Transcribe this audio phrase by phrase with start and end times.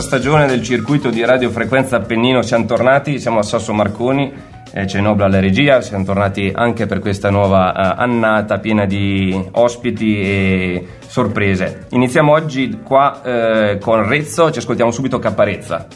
[0.00, 4.32] Terza stagione del circuito di radiofrequenza Appennino, siamo tornati, siamo a Sasso Marconi,
[4.72, 9.38] eh, c'è Nobla alla regia, siamo tornati anche per questa nuova eh, annata piena di
[9.52, 11.86] ospiti e sorprese.
[11.90, 15.86] Iniziamo oggi qua eh, con Rezzo, ci ascoltiamo subito Caparezza.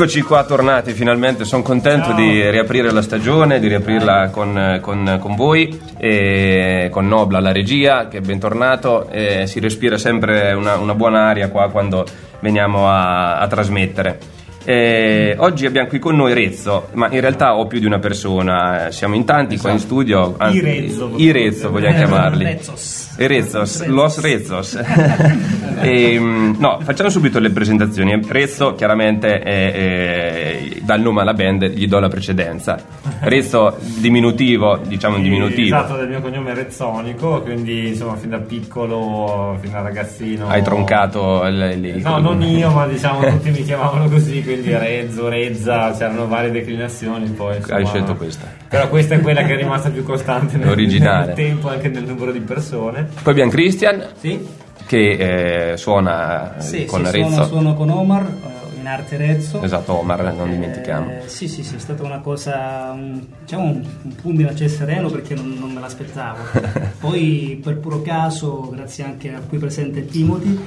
[0.00, 2.14] Eccoci qua tornati finalmente, sono contento Ciao.
[2.14, 8.06] di riaprire la stagione, di riaprirla con, con, con, voi e con Nobla la regia
[8.06, 12.06] che è bentornato si respira sempre una, una buona aria qua quando
[12.38, 14.37] veniamo a, a trasmettere.
[14.68, 18.88] Eh, oggi abbiamo qui con noi Rezzo, ma in realtà ho più di una persona,
[18.88, 20.32] eh, siamo in tanti qua in studio.
[20.32, 21.12] I anzi, Rezzo.
[21.16, 22.44] I Rezzo vogliamo chiamarli.
[22.52, 23.14] Rezzos.
[23.18, 24.78] I Rezzos, los Rezzos.
[25.80, 28.20] E, mm, no, facciamo subito le presentazioni.
[28.26, 32.76] Rezzo chiaramente è, è- dà il nome alla band, gli do la precedenza.
[33.20, 35.76] Rezzo diminutivo, diciamo in diminutivo.
[35.76, 40.48] Esatto, del mio cognome Rezzonico, quindi insomma fin da piccolo, fin da ragazzino.
[40.48, 45.28] Hai troncato il- il- No, non io, ma diciamo tutti mi chiamavano così, quindi Rezzo,
[45.28, 47.56] Rezza, c'erano varie declinazioni poi.
[47.56, 48.46] Insomma, Hai scelto questa.
[48.68, 52.32] Però questa è quella che è rimasta più costante nel, nel tempo, anche nel numero
[52.32, 53.08] di persone.
[53.22, 54.46] Poi abbiamo Christian Sì,
[54.86, 57.28] che eh, suona eh, sì, con sì, Rezzo.
[57.30, 59.62] suono, suono con Omar eh, in arte Rezzo.
[59.62, 61.12] Esatto, Omar, non Eh, dimentichiamo.
[61.26, 65.08] sì, sì, sì, è stata una cosa, un, diciamo un, un fulmine a ciel sereno
[65.10, 66.38] perché non, non me l'aspettavo.
[67.00, 70.58] Poi per puro caso, grazie anche a qui presente Timothy,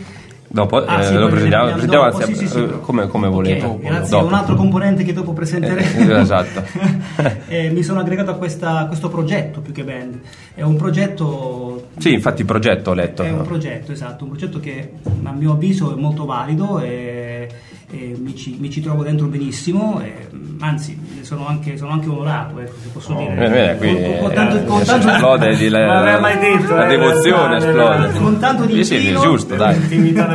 [0.54, 3.34] Dopo Ah, eh, sì, lo presentiamo, presentiamo, dopo, anzi, sì, sì, eh, come, come Ok,
[3.34, 3.78] volete.
[3.82, 4.26] grazie Dopo.
[4.26, 6.12] un altro componente che dopo presenteremo.
[6.14, 6.64] Eh, esatto.
[7.48, 10.20] Eh, mi sono aggregato a, questa- a questo progetto più che band.
[10.56, 13.24] È un progetto Sì, infatti progetto ho letto.
[13.24, 14.94] È un progetto, esatto, un progetto che
[15.24, 17.48] a mio avviso è molto valido e,
[17.92, 20.14] e mi, ci, mi ci trovo dentro benissimo, e,
[20.62, 23.34] anzi sono anche, sono anche onorato, ecco, se posso dire.
[23.46, 26.20] Eh, vedi, qui Con- con- con eh, tanto- con eh, tanto- esplode di la, l'aveva
[26.20, 28.20] mai detto, la eh, devozione realtà, esplode.
[28.24, 29.76] con tanto di Sì, sì, giusto, dai.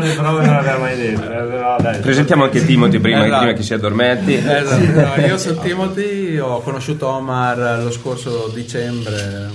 [0.09, 1.21] Delle prove non l'aveva mai detto.
[1.21, 1.99] però dai.
[2.01, 3.39] Presentiamo anche Timothy prima, Esatto.
[3.45, 4.35] prima che si addormenti.
[4.35, 9.49] Esatto, no, io sono Timothy, ho conosciuto Omar lo scorso dicembre,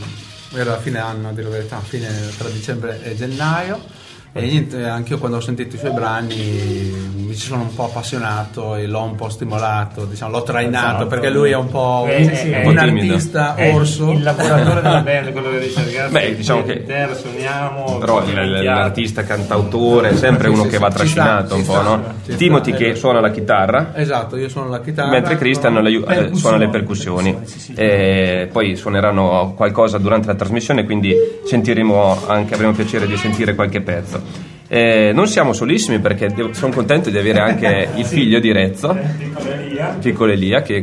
[0.55, 2.07] era fine anno, a dire la verità, fine
[2.37, 3.79] tra dicembre e gennaio.
[4.33, 6.35] E niente, anche io quando ho sentito i suoi brani
[7.15, 11.29] mi ci sono un po' appassionato e l'ho un po' stimolato, diciamo, l'ho trainato perché
[11.29, 13.13] lui è un po' Eh, un, sì, un è un po' timido.
[13.13, 14.11] artista È orso.
[14.11, 16.11] il lavoratore della band, quello che dice ragazzi.
[16.13, 17.97] Beh, diciamo che- Terra, suoniamo.
[17.99, 21.65] Però l'artista cantautore è sempre Sì, uno sì, che sì, va ci trascinato sta, un
[21.65, 22.03] po', sta, no?
[22.37, 22.75] Timothy eh.
[22.75, 23.91] che suona la chitarra.
[23.95, 25.09] Esatto, io sono la chitarra.
[25.09, 27.73] Mentre Christian eh, Percussioni, suona le percussioni, percussioni, sì, sì.
[27.75, 31.13] E poi suoneranno qualcosa durante la trasmissione, quindi
[31.45, 34.20] sentiremo anche, avremo piacere di sentire qualche pezzo.
[34.67, 38.97] Eh, non siamo solissimi perché sono contento di avere anche il figlio di Rezzo,
[39.99, 40.81] piccolo Elia, che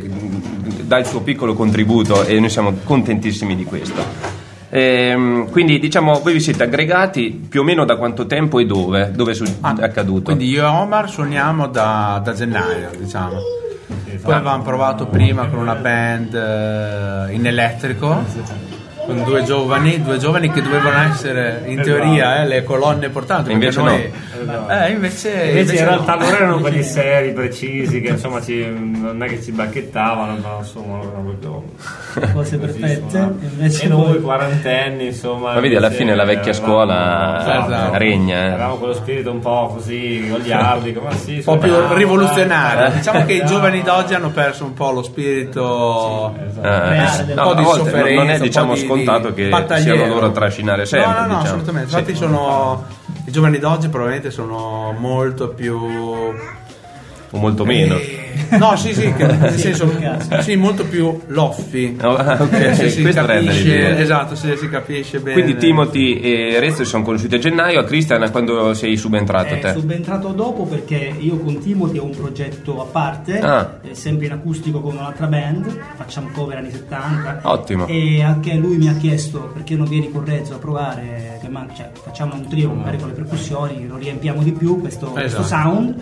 [0.82, 4.37] dà il suo piccolo contributo e noi siamo contentissimi di questo.
[4.70, 9.11] Ehm, quindi diciamo voi vi siete aggregati più o meno da quanto tempo e dove?
[9.14, 10.25] Dove è su- Ah, è accaduto?
[10.25, 13.37] Quindi io e Omar suoniamo da, da gennaio, diciamo.
[14.23, 18.23] Poi avevamo provato prima con una band eh, in elettrico.
[19.08, 23.52] Con due giovani, due giovani che dovevano essere in teoria eh, le colonne portanti.
[23.52, 24.12] Invece noi,
[24.69, 26.20] Eh, invece, Invece in realtà no.
[26.25, 30.99] loro erano quelli seri, precisi, che insomma ci- non è che ci bacchettavano, ma insomma
[30.99, 31.62] erano proprio
[32.34, 35.55] Cose perfette, invece E noi quarantenni, insomma.
[35.55, 37.99] Ma vedi, alla invece fine la vecchia eravamo- scuola Esatto.
[37.99, 38.37] regna.
[38.44, 38.46] eh.
[38.49, 42.88] Avevamo quello spirito un po' così, goliardico, ma sì, un po' più rivoluzionario.
[42.88, 43.46] dai, Diciamo che i dai.
[43.46, 46.34] giovani d'oggi hanno perso un po' lo spirito.
[46.46, 46.66] Esatto.
[47.31, 49.96] Eh, no, un po' di volte sofferenza, non è diciamo di- scontato che battagliero.
[49.96, 51.10] siano loro a trascinare sempre.
[51.10, 51.43] no, no, no, diciamo.
[51.44, 51.88] assolutamente.
[51.90, 51.96] Sì.
[51.96, 52.86] Infatti sono
[53.26, 55.76] i giovani d'oggi probabilmente sono molto più
[57.31, 57.94] O molto meno.
[57.96, 58.18] Eh,
[58.58, 59.93] No, sì, sì, che- nel senso,
[60.41, 61.97] sì, molto più loffi.
[62.03, 63.99] Oh, ok, Eh, sì, si questo rende capisce, l'idea.
[63.99, 65.32] esatto, sì, si capisce bene.
[65.43, 69.58] Quindi Timothy e Rezzo si sono conosciuti a gennaio, a Cristian quando sei subentrato È
[69.58, 69.73] te?
[69.73, 73.79] subentrato dopo perché io con Timothy ho un progetto a parte, Ah.
[73.82, 75.67] eh, sempre in acustico con un'altra band,
[75.97, 77.41] facciamo cover anni 70.
[77.43, 77.87] Ottimo.
[77.87, 81.69] E anche lui mi ha chiesto perché non vieni con Rezzo a provare, che man-
[81.77, 85.47] cioè, facciamo un trio magari con le percussioni, lo riempiamo di più questo, questo Esatto.
[85.47, 85.94] sound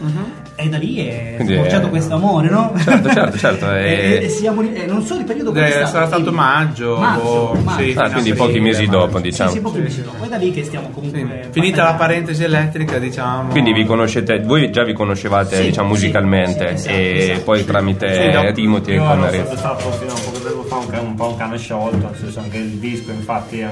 [0.56, 2.72] e da lì è è- sbocciato questo amore, no?
[2.76, 5.72] Certo, certo, certo, e, e- e siamo lì- e non so il periodo quando Eh,
[5.72, 7.82] sarà stato quindi- maggio, maggio, o- maggio.
[7.82, 8.98] sì, Ah, quindi pochi mesi maggio.
[8.98, 9.50] dopo, Sì, diciamo.
[9.50, 10.24] sì, pochi mesi dopo.
[10.24, 11.48] È da lì che stiamo comunque Sì.
[11.50, 13.50] Finita la parentesi elettrica, diciamo.
[13.50, 17.44] Quindi vi conoscete, voi già vi conoscevate Sì, diciamo sì, musicalmente sì, e esatto, esatto.
[17.44, 18.14] poi tramite
[18.46, 19.56] Sì, Timothy e Io con ero sempre Rezzo.
[19.56, 22.40] stato fino a un po' tempo fa un, un po' un cane sciolto, nel senso
[22.40, 23.68] anche il disco infatti ehm,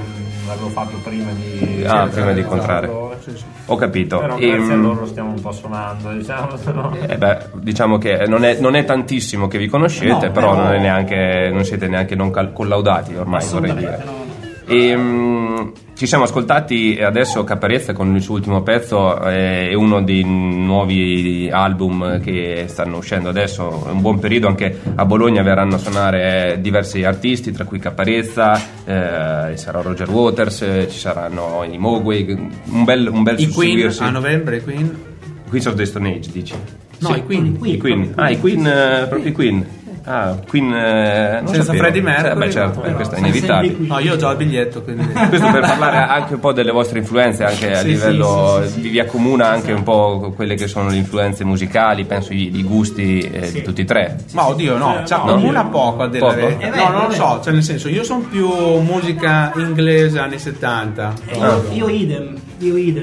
[0.47, 1.85] l'avevo fatto prima di...
[1.87, 2.91] Ah, sì, prima di incontrare.
[3.25, 3.45] Sì, sì.
[3.67, 4.19] Ho capito.
[4.19, 6.51] Però E, grazie a mm, loro stiamo un po' suonando, diciamo,
[7.09, 10.55] eh beh, diciamo che non è, non è tantissimo che vi conoscete, No, però però-
[10.57, 14.23] non, è neanche, non siete neanche non cal- collaudati ormai, vorrei dire.
[14.67, 20.03] E, mm, ci siamo ascoltati adesso Caparezza con il suo ultimo pezzo, eh, è uno
[20.03, 25.77] dei nuovi album che stanno uscendo adesso, è un buon periodo, anche a Bologna verranno
[25.77, 31.65] a suonare diversi artisti, tra cui Caparezza, eh, ci sarà Roger Waters, eh, ci saranno
[31.71, 32.27] i Mogwai,
[32.65, 35.13] un bel, un bel I Queen a novembre, Queen.
[35.47, 36.55] Queens of the Stone Age, dici?
[36.99, 37.59] No, i Queen.
[37.63, 39.67] I Queen, ah i Queen, eh, proprio i Queen.
[40.07, 40.71] Ah, Queen.
[40.71, 41.83] eh, non Senza sapevo.
[41.85, 43.77] Freddie Mercury, Eh, beh, certo, no, eh, no, questo è inevitabile.
[43.87, 45.07] No, io ho già il biglietto, quindi...
[45.07, 48.73] Questo per parlare anche un po' delle vostre influenze, anche a Sì, livello sì, sì,
[48.75, 52.55] sì, vi, vi accomuna anche un po' quelle che sono le influenze musicali, penso i,
[52.55, 54.19] i gusti eh, di tutti e tre.
[54.33, 56.47] Ma oddio, no, cioè, no, comuna io- poco a dire la Poco?
[56.49, 56.67] verità.
[56.67, 58.47] Eh, No, non lo so, cioè nel senso, io sono più
[58.81, 61.15] musica inglese anni 70.
[61.29, 62.35] Eh, Io, idem, io idem.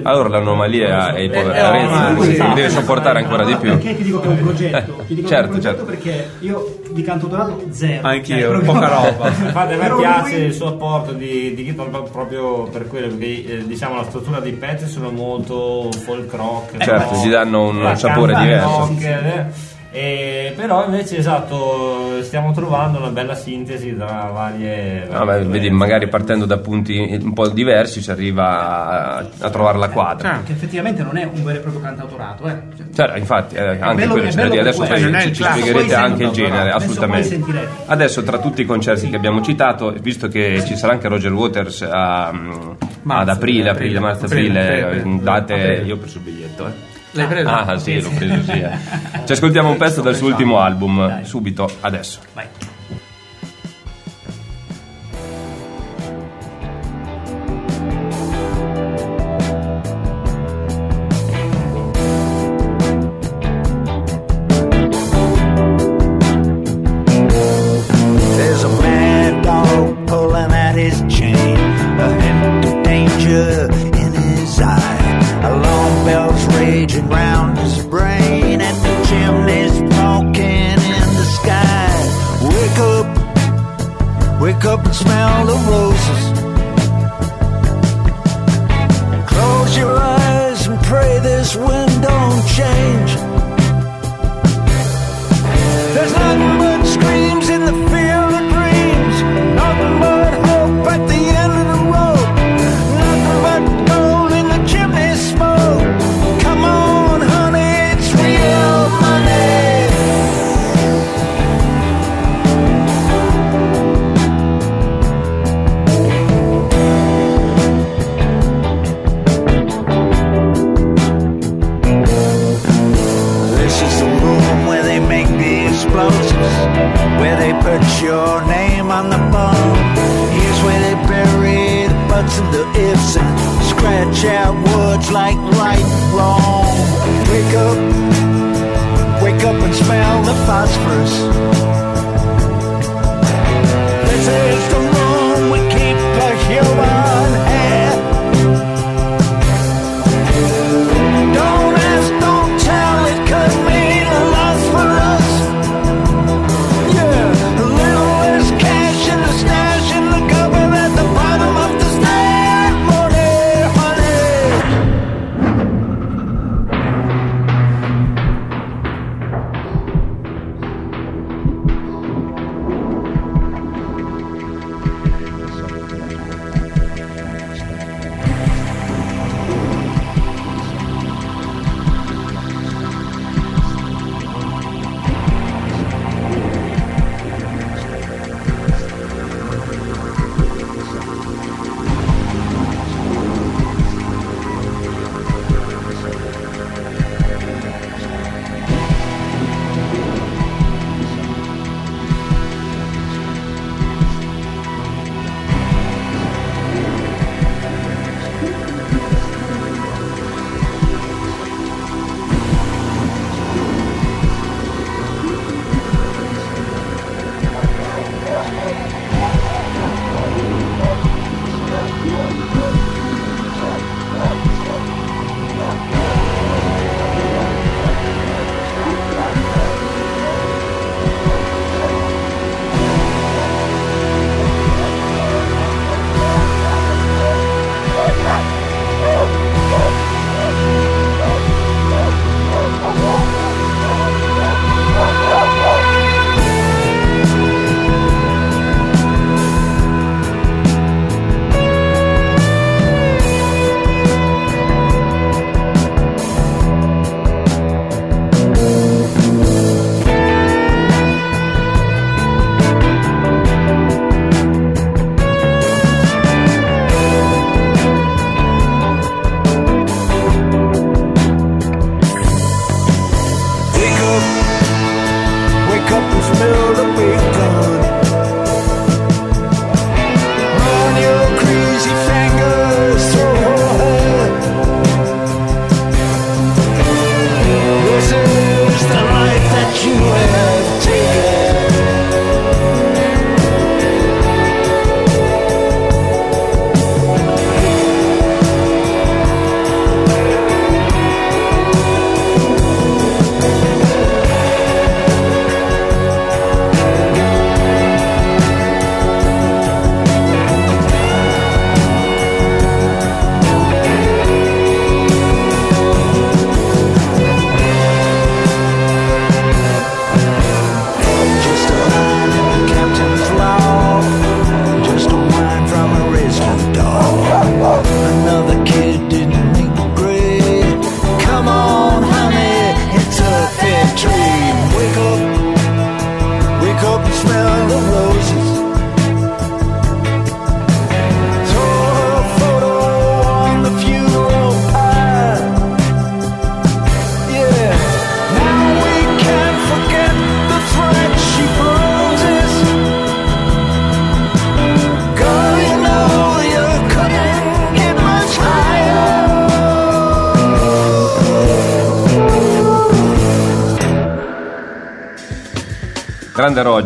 [0.04, 2.42] Allora l'anomalia e il povero Eh, Arezzo ormai, sì.
[2.56, 3.70] deve sopportare ancora di più.
[3.78, 5.04] Perché ti dico che è un progetto?
[5.08, 5.86] Ti dico che è certo, un progetto certo.
[5.86, 8.08] perché io di canto dorato zero.
[8.08, 9.28] Anch'io, Cioè, proprio- poca roba.
[9.44, 13.46] Infatti a me piace lui- il suo apporto di, di pro- proprio per quello, perché
[13.60, 16.78] eh, diciamo la struttura dei pezzi sono molto folk rock.
[16.84, 17.24] Certo, no?
[17.26, 18.68] gli danno un sapore diverso.
[18.68, 19.46] rock, eh.
[19.94, 25.70] E però invece esatto stiamo trovando una bella sintesi tra varie, beh, varie vedi, influenze.
[25.72, 30.42] magari partendo da punti un po' diversi si arriva a, a trovare la quadra.
[30.46, 32.62] Che effettivamente non è un vero e proprio cantautorato, eh.
[32.96, 34.64] Cioè, Cioè, infatti, eh, anche bello- quello è c'è da bello dire.
[34.64, 37.40] per Adesso poi ci, ci spiegherete anche il genere, assolutamente.
[37.88, 41.82] Adesso, tra tutti i concerti che abbiamo citato, visto che ci sarà anche Roger Waters
[41.82, 45.82] a, mm, ad Marzo, aprile, aprile, aprile, marzo, aprile, aprile, aprile, date, aprile.
[45.84, 46.91] io ho preso il biglietto, eh.
[47.12, 47.50] L'hai preso?
[47.50, 48.64] Ah, sì, l'ho preso, sì.
[49.26, 52.20] Ci ascoltiamo un pezzo dal suo ultimo album, subito, adesso.
[52.34, 52.46] vai.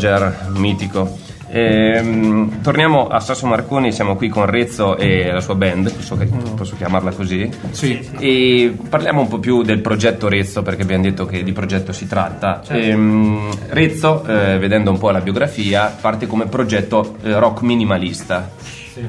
[0.06, 1.18] Roger, mitico.
[1.48, 6.18] Ehm, torniamo a Sasso Marconi, siamo qui con Rezzo e la sua band, posso,
[6.56, 7.50] posso chiamarla così.
[7.72, 8.08] Sì.
[8.20, 12.08] E parliamo un po' più del progetto Rezzo, perché abbiamo detto che di progetto si
[12.08, 12.62] tratta.
[12.70, 18.50] Ehm, Rezzo, eh, vedendo un po' la biografia, parte come progetto eh, rock minimalista.
[18.96, 19.04] Eh,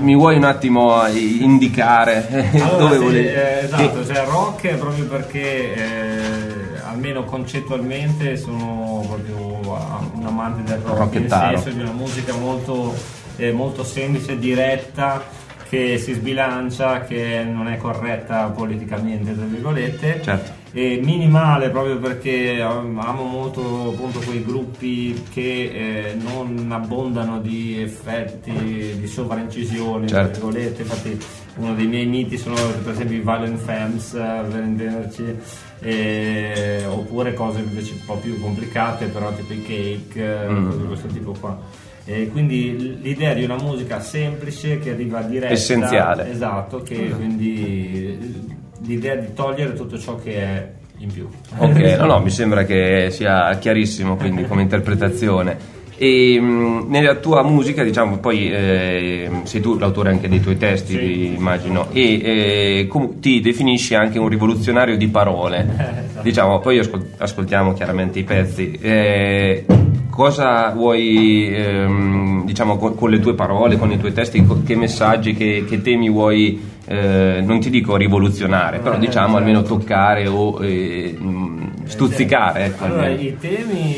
[0.00, 3.26] Mi vuoi un attimo indicare eh, Allora, dove sì, volevi?
[3.26, 6.67] eh, esatto, cioè rock è proprio perché eh,
[6.98, 11.50] almeno concettualmente sono proprio ah, un amante del rock, Rockettaro.
[11.52, 12.92] nel senso di una musica molto,
[13.36, 15.22] eh, molto semplice, diretta,
[15.68, 20.20] che si sbilancia, che non è corretta politicamente, tra virgolette.
[20.22, 20.56] Certo.
[20.72, 28.52] E minimale proprio perché amo molto appunto quei gruppi che eh, non abbondano di effetti
[29.00, 30.46] di sovraincisione tra Certo.
[30.46, 31.18] virgolette infatti
[31.56, 35.36] uno dei miei miti sono per esempio i Violent Femmes eh, per intenderci
[35.80, 40.64] eh, oppure cose invece un po' più complicate però tipo i cake eh, Mm.
[40.66, 41.58] cose di questo tipo qua
[42.04, 46.30] e quindi l'idea di una musica semplice che arriva diretta Essenziale.
[46.30, 48.46] esatto che quindi
[48.80, 53.08] l'idea di togliere tutto ciò che è in più Ok, no, no, mi sembra che
[53.10, 55.76] sia chiarissimo quindi come interpretazione.
[56.00, 60.92] E mh, nella tua musica, diciamo, poi eh, sei tu l'autore anche dei tuoi testi,
[60.92, 61.34] Sì.
[61.34, 65.66] immagino, e eh, com- ti definisci anche un rivoluzionario di parole.
[65.74, 66.22] esatto.
[66.22, 68.78] Diciamo, poi ascol- ascoltiamo chiaramente i pezzi.
[68.80, 69.64] Eh,
[70.08, 74.76] cosa vuoi, ehm, diciamo, con, con le tue parole, con i tuoi testi, co- che
[74.76, 79.36] messaggi, che, che temi vuoi, eh, non ti dico rivoluzionare, però Eh, diciamo certo.
[79.38, 82.64] almeno toccare o eh, mh, stuzzicare.
[82.66, 83.20] Ecco, Allora, almeno.
[83.20, 83.96] i temi,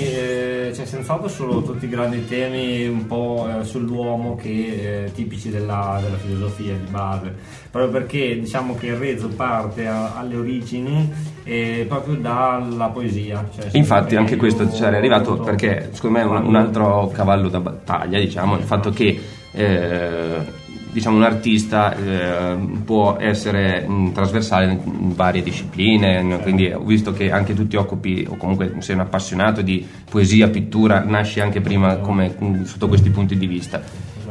[0.70, 5.98] eh, cioè senz'altro sono tutti grandi temi un po' eh, sull'uomo che eh, tipici della,
[6.02, 7.34] della filosofia di base,
[7.70, 11.12] proprio perché diciamo che il rezzo parte a- alle origini
[11.44, 13.48] eh, proprio dalla poesia.
[13.54, 17.08] Cioè, Infatti anche questo ci sarei arrivato appunto- perché secondo me è un, un altro
[17.12, 19.18] cavallo da battaglia, diciamo, il fatto che
[19.52, 20.58] eh,
[20.90, 27.12] diciamo, un artista eh, può essere mh, trasversale in varie discipline, n- quindi ho visto
[27.12, 31.60] che anche tu ti occupi o comunque sei un appassionato di poesia, pittura, nasci anche
[31.60, 33.82] prima come, mh, sotto questi punti di vista.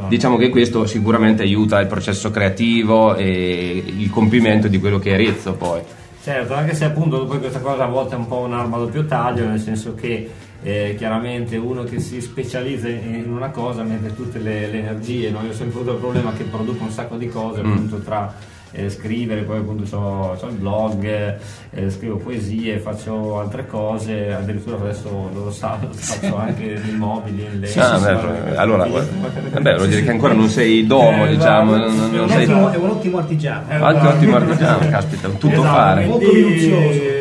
[0.08, 5.18] Diciamo che questo sicuramente aiuta il processo creativo e il compimento di quello che è
[5.18, 5.82] Rezzo poi.
[6.24, 9.06] Certo, anche se appunto poi questa cosa a volte è un po' un'arma a doppio
[9.06, 10.30] taglio, nel senso che
[10.64, 15.42] eh, chiaramente uno che si specializza in una cosa mette tutte le, le energie, no?
[15.44, 17.72] io ho sempre avuto il problema che produco un sacco di cose Mm.
[17.72, 18.34] appunto tra
[18.72, 21.38] eh, scrivere, poi appunto ho il blog,
[21.72, 27.62] eh, scrivo poesie, faccio altre cose, addirittura adesso lo sa, faccio anche dei mobili in
[27.62, 27.82] legno.
[27.82, 29.10] Ah, beh, allora, guarda,
[29.54, 32.24] vabbè, vuol dire che ancora non sei domo, Eh, diciamo, guarda, non, non- È non
[32.26, 33.70] un, sei ottimo, è un ottimo artigiano.
[33.70, 36.06] Eh, anche ottimo artigiano, caspita, tutto Esatto, fare.
[36.06, 37.19] Molto minuzioso.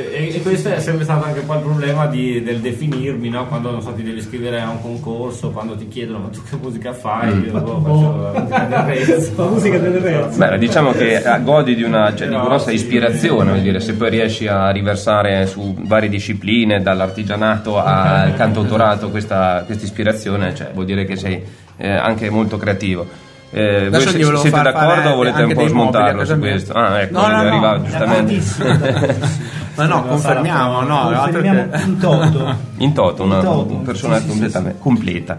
[0.49, 3.47] Questo è sempre stato anche un po' il problema di- del definirmi, no?
[3.47, 6.57] quando non so, ti devi iscrivere a un concorso, quando ti chiedono ma tu che
[6.61, 7.45] musica fai, Mm.
[7.45, 9.33] io boh, faccio la musica del Rezzo.
[9.37, 10.39] La musica del Rezzo.
[10.39, 13.81] Beh, diciamo che eh, godi di una cioè, di No, grossa sì, ispirazione, vuol dire,
[13.81, 20.71] se poi riesci a riversare su varie discipline, dall'artigianato al cantautorato, questa questa ispirazione, cioè,
[20.73, 21.43] vuol dire che sei
[21.77, 23.07] eh, anche molto creativo.
[23.51, 26.73] Eh, voi se- siete d'accordo o volete un po' smontarlo su questo?
[26.75, 27.49] Ah, ecco, No, no, no.
[27.49, 29.37] arrivava Da giustamente.
[29.79, 32.55] Ma no, confermiamo, no, Confermiamo che- in toto.
[32.79, 35.37] In toto, una In toto, persona sì, sì, completa.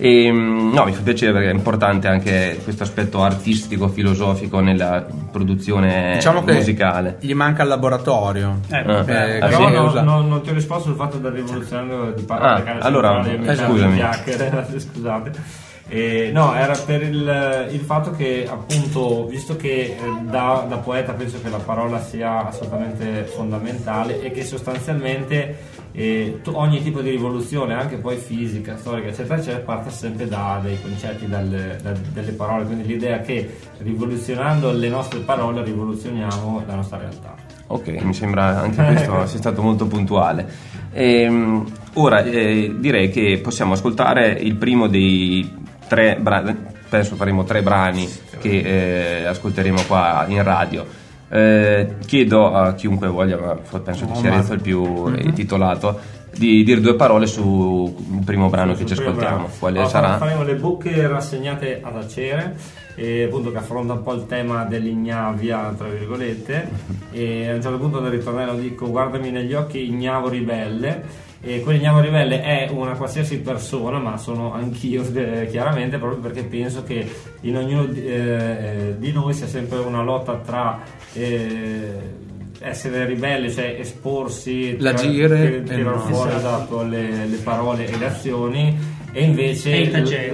[0.00, 5.04] E, mm, no, mi fa piacere perché è importante anche questo aspetto artistico, filosofico nella
[5.32, 7.16] produzione Diciamo che musicale.
[7.20, 8.60] gli manca il laboratorio.
[8.70, 9.04] Eh, Ah.
[9.10, 9.74] Eh, Ah, Però sì?
[9.74, 12.76] no, usa- no, non ti ho risposto sul fatto del rivoluzionario di Ah, parole.
[12.80, 14.00] allora, eh, scusami.
[14.78, 15.30] scusate.
[15.90, 21.14] Eh, no, era per il, il fatto che appunto, visto che eh, da, da poeta
[21.14, 25.56] penso che la parola sia assolutamente fondamentale e che sostanzialmente
[25.92, 30.78] eh, ogni tipo di rivoluzione, anche poi fisica, storica, eccetera, eccetera, parte sempre da dei
[30.80, 32.66] concetti, dalle, da- delle parole.
[32.66, 37.34] Quindi l'idea che rivoluzionando le nostre parole rivoluzioniamo la nostra realtà.
[37.68, 40.46] Ok, mi sembra anche questo sia stato molto puntuale.
[40.92, 46.56] Ehm, ora eh, direi che possiamo ascoltare il primo dei tre brani,
[46.88, 50.86] penso faremo tre brani che eh, ascolteremo qua in radio.
[51.30, 55.98] Eh, chiedo a chiunque voglia, ma penso che sia Renzo il più eh, titolato,
[56.34, 57.92] di dire due parole sul
[58.24, 59.48] primo brano che ci ascoltiamo.
[59.58, 60.16] Quale Allora, sarà?
[60.18, 62.56] Faremo le buche rassegnate ad Acere,
[62.94, 66.68] e appunto che affronta un po' il tema dell'ignavia, tra virgolette,
[67.12, 72.00] e a un certo punto nel ritornello dico guardami negli occhi ignavo ribelle, e quell'ignavo
[72.00, 77.08] ribelle è una qualsiasi persona, ma sono anch'io eh, chiaramente, proprio perché penso che
[77.42, 80.80] in ognuno di, eh, di noi sia sempre una lotta tra...
[81.12, 82.26] eh,
[82.60, 85.98] essere ribelle, cioè esporsi, L'agire tirare e no.
[86.00, 88.76] fuori esatto, le, le parole e le azioni
[89.12, 89.84] e invece E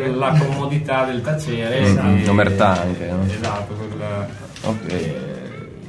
[0.09, 2.17] l- la comodità del tacere Esatto.
[2.17, 3.25] e- L'omertà anche, no?
[3.27, 4.27] esatto quel-
[4.63, 4.91] Ok.
[4.93, 5.34] eh,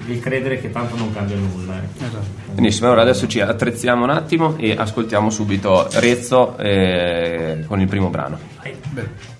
[0.07, 2.05] il credere che tanto non cambia nulla ecco.
[2.05, 2.25] Esatto.
[2.53, 8.09] Benissimo, allora adesso ci attrezziamo un attimo e ascoltiamo subito Rezzo eh, con il primo
[8.09, 8.37] brano.
[8.91, 9.34] Bene.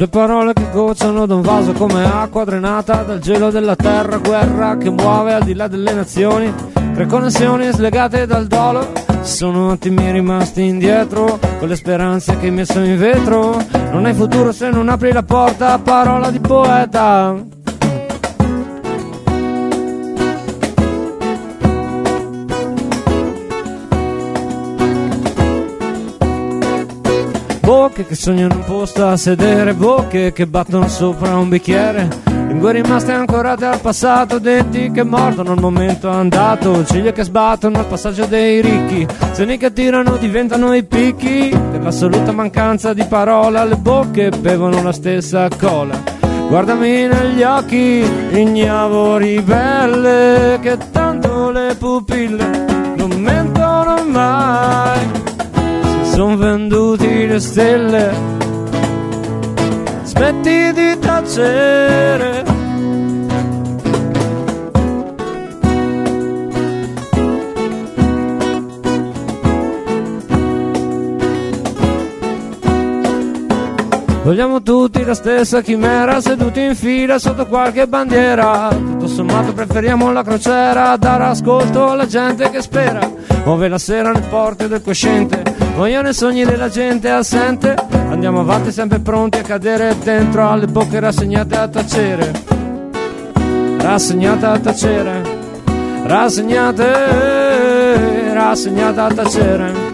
[0.00, 4.78] Due parole che gocciano da un vaso come acqua drenata dal gelo della terra, guerra
[4.78, 6.50] che muove al di là delle nazioni,
[6.94, 8.92] tre connessioni slegate dal dolo.
[9.20, 13.62] Sono attimi rimasti indietro, con le speranze che hai messo in vetro.
[13.90, 17.34] Non hai futuro se non apri la porta, parola di poeta.
[27.70, 32.08] Bocche che sognano un posto a sedere, bocche che battono sopra un bicchiere.
[32.48, 37.86] Lingue rimaste ancorate al passato, denti che mordono il momento andato, ciglia che sbattono al
[37.86, 44.30] passaggio dei ricchi, seni che tirano diventano i picchi, dell'assoluta mancanza di parola, le bocche
[44.30, 45.96] bevono la stessa cola.
[46.48, 55.19] Guardami negli occhi, ignavo ribelle, che tanto le pupille non mentono mai
[56.14, 58.10] son venduti le stelle.
[60.04, 62.49] Smetti di tacere.
[74.30, 78.68] Vogliamo tutti la stessa chimera, seduti in fila sotto qualche bandiera.
[78.68, 83.10] Tutto sommato preferiamo la crociera, dare ascolto alla gente che spera.
[83.44, 85.42] Muove la sera le porte del cosciente,
[85.74, 87.74] vogliono i sogni della gente assente.
[87.90, 92.32] Andiamo avanti sempre pronti a cadere dentro alle bocche rassegnate a tacere.
[93.78, 95.22] Rassegnate a tacere,
[96.04, 96.84] rassegnate,
[98.32, 99.89] rassegnate a tacere.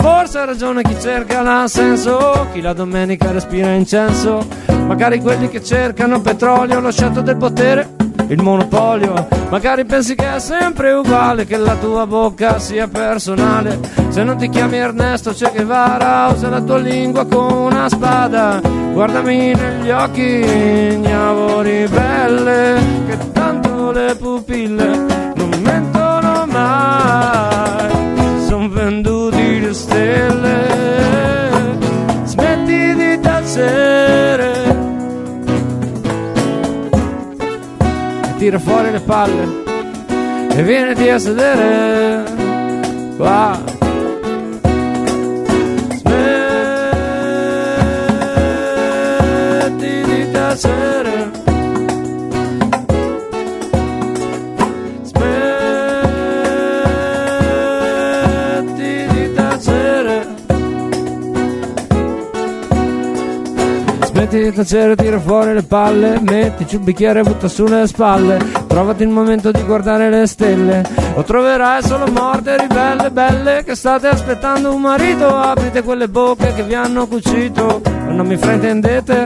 [0.00, 4.46] Forse ha ragione chi cerca l'assenso, chi la domenica respira incenso,
[4.86, 7.96] magari quelli che cercano petrolio, lo sciatto del potere,
[8.28, 14.22] il monopolio, magari pensi che è sempre uguale, che la tua bocca sia personale, se
[14.22, 18.58] non ti chiami Ernesto Che Guevara, usa la tua lingua con una spada,
[18.92, 24.99] guardami negli occhi, ignavo ribelle, che tanto le pupille
[38.50, 39.62] tira fuori le palle
[40.50, 42.24] e vieniti a sedere
[43.16, 43.62] qua.
[45.94, 46.42] Smetti
[50.04, 50.89] di tacere.
[64.30, 68.38] Smetti di tacere, tira fuori le palle, mettici un bicchiere e butta su le spalle.
[68.68, 74.06] Trovati il momento di guardare le stelle, o troverai solo morte ribelle, belle, che state
[74.06, 75.26] aspettando un marito.
[75.26, 79.24] Aprite quelle bocche che vi hanno cucito, non mi fraintendete,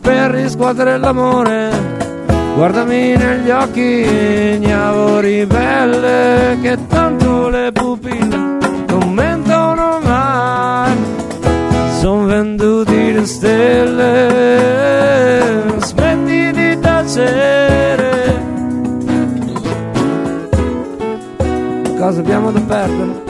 [0.00, 1.70] per riscuotere l'amore.
[2.54, 8.36] Guardami negli occhi, ignavo ribelle, che tanto le pupille
[8.86, 10.92] non mentono mai.
[11.98, 12.91] Son venduti
[13.22, 14.18] le stelle,
[15.78, 18.10] smetti di tacere.
[21.96, 23.22] Cosa abbiamo da perdere?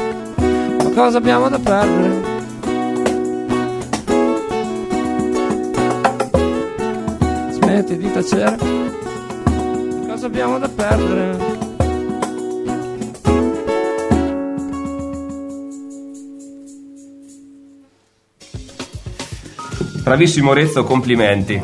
[0.82, 2.30] Ma cosa abbiamo da perdere?
[7.50, 8.56] Smetti di tacere.
[10.08, 11.51] Cosa abbiamo da perdere?
[20.12, 21.58] Bravissimo Rezzo, complimenti.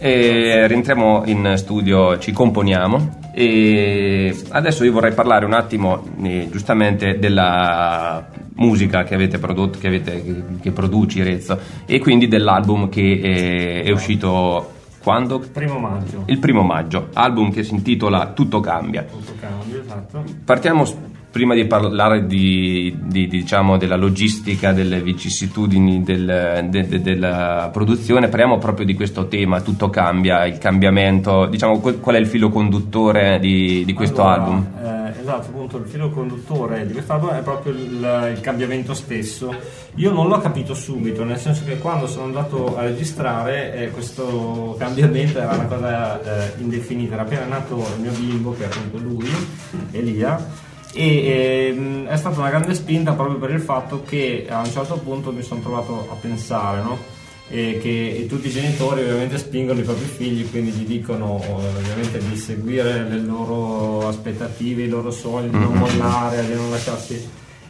[0.00, 7.20] E rientriamo in studio, ci componiamo e adesso io vorrei parlare un attimo eh, giustamente
[7.20, 13.20] della musica che avete prodotto, che, avete, che, che produci Rezzo e quindi dell'album che
[13.22, 15.38] eh, è uscito quando?
[15.38, 19.04] primo maggio Il primo maggio, album che si intitola Tutto cambia.
[19.04, 20.84] tutto cambia esatto Partiamo
[21.32, 28.28] prima di parlare di, di- diciamo, della logistica, delle vicissitudini del- de- de- della produzione,
[28.28, 33.38] parliamo proprio di questo tema, tutto cambia, il cambiamento, diciamo, qual è il filo conduttore
[33.40, 34.66] di, di questo Allora, album?
[34.84, 39.54] eh, esatto, appunto il filo conduttore di quest'album è proprio il, il cambiamento stesso.
[39.94, 44.76] Io non l'ho capito subito, nel senso che quando sono andato a registrare eh, questo
[44.78, 48.98] cambiamento era una cosa eh, indefinita, era appena nato il mio bimbo, che è appunto
[48.98, 49.30] lui,
[49.92, 50.70] Elia.
[50.94, 54.96] E ehm, è stata una grande spinta proprio per il fatto che a un certo
[54.96, 57.20] punto mi sono trovato a pensare, no?
[57.48, 61.78] e che e tutti i genitori ovviamente spingono i propri figli, quindi gli dicono eh,
[61.78, 67.28] ovviamente di seguire le loro aspettative, i loro sogni, di non mollare, di non lasciarsi.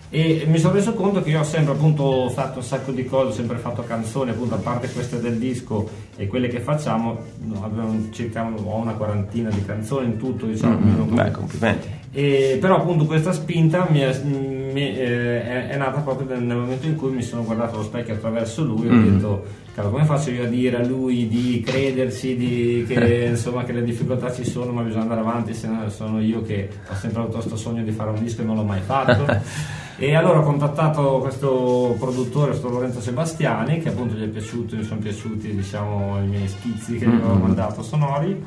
[0.09, 3.31] E mi sono reso conto che io ho sempre appunto fatto un sacco di cose,
[3.31, 7.65] ho sempre fatto canzoni, appunto a parte queste del disco e quelle che facciamo, no,
[7.65, 10.79] abbiamo circa ho una quarantina di canzoni in tutto, diciamo.
[10.79, 12.02] sono- Beh, complimenti.
[12.13, 16.87] E, però appunto questa spinta mi è, mi- eh, è- è nata proprio nel, momento
[16.87, 19.45] in cui mi sono guardato allo specchio attraverso lui e ho detto
[19.75, 23.83] cavolo come faccio io a dire a lui di credersi di, che, insomma, che le
[23.83, 27.39] difficoltà ci sono ma bisogna andare avanti se no sono io che ho sempre avuto
[27.39, 29.71] questo sogno di fare un disco e non l'ho mai fatto.
[29.99, 34.83] E allora ho contattato questo produttore, questo Lorenzo Sebastiani che appunto gli è piaciuto, mi
[34.83, 38.43] sono piaciuti diciamo i miei schizzi che gli avevo mandato sonori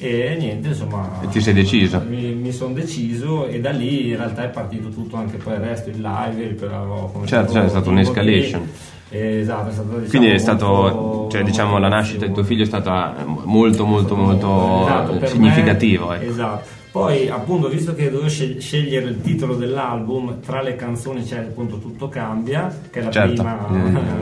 [0.00, 2.02] e niente insomma E ti sei deciso?
[2.08, 5.60] mi, mi sono deciso e da lì in realtà è partito tutto anche poi il
[5.60, 8.68] resto, il live, il, cominciato Certo, certo, è stato tipo un'escalation.
[9.10, 12.44] eh, esatto, è stato diciamo, Quindi è stato, molto- cioè, diciamo, la nascita di tuo
[12.44, 16.14] figlio è stata molto, molto, molto Esatto, per significativa.
[16.16, 16.30] ecco.
[16.30, 16.78] Esatto.
[16.90, 22.08] Poi, appunto, visto che dovevo scegliere il titolo dell'album, tra le canzoni c'è appunto Tutto
[22.08, 23.66] Cambia, che è la Certo, prima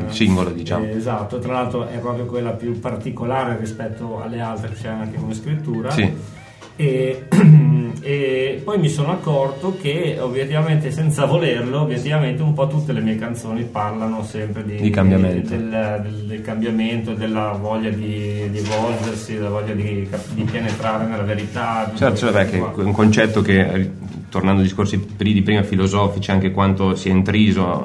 [0.06, 0.84] il singolo, diciamo.
[0.84, 5.16] Eh, esatto, tra l'altro è proprio quella più particolare rispetto alle altre che c'è anche
[5.16, 5.90] come scrittura.
[5.90, 6.36] Sì.
[6.80, 7.24] E,
[8.02, 13.16] e poi mi sono accorto che obiettivamente senza volerlo, obiettivamente un po' tutte le mie
[13.16, 15.48] canzoni parlano sempre di, Di cambiamento.
[15.48, 15.68] del,
[16.02, 20.08] del- del cambiamento, della voglia di, di evolversi, della voglia di,
[20.48, 21.90] penetrare nella verità.
[21.96, 23.90] Certo, cioè, è un concetto che,
[24.28, 27.82] tornando ai discorsi di prima filosofici, anche quanto si è intriso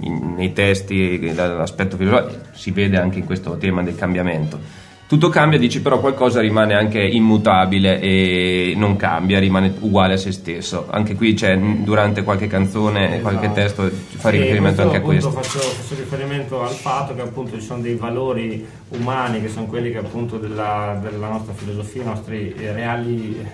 [0.00, 4.86] in- nei testi, l'aspetto filosofico, si vede anche in questo tema del cambiamento.
[5.08, 10.32] Tutto cambia, dici però qualcosa rimane anche immutabile e non cambia, rimane uguale a se
[10.32, 10.86] stesso.
[10.90, 13.60] Anche qui c'è durante qualche canzone, qualche Esatto.
[13.60, 15.30] testo fa Sì, riferimento anche a questo.
[15.30, 19.90] Faccio, faccio riferimento al fatto che appunto ci sono dei valori umani che sono quelli
[19.90, 23.46] che appunto della, della nostra filosofia, i nostri eh, reali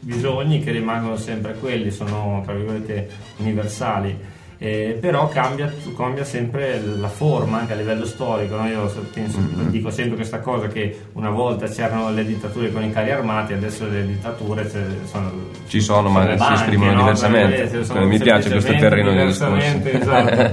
[0.00, 4.16] bisogni che rimangono sempre quelli, sono tra virgolette universali.
[4.60, 8.56] Eh, però cambia, cambia sempre la forma anche a livello storico.
[8.56, 8.66] no?
[8.66, 9.68] Io so- penso- Mm-hmm.
[9.68, 13.86] dico sempre questa cosa: che una volta c'erano le dittature con i carri armati, adesso
[13.88, 14.68] le dittature
[15.04, 15.30] sono,
[15.68, 16.98] Ci sono, ma le si banche, esprimono no?
[17.02, 17.70] diversamente.
[17.78, 19.80] Eh, sono Eh, mi piace questo terreno di discorso.
[19.84, 20.50] esatto.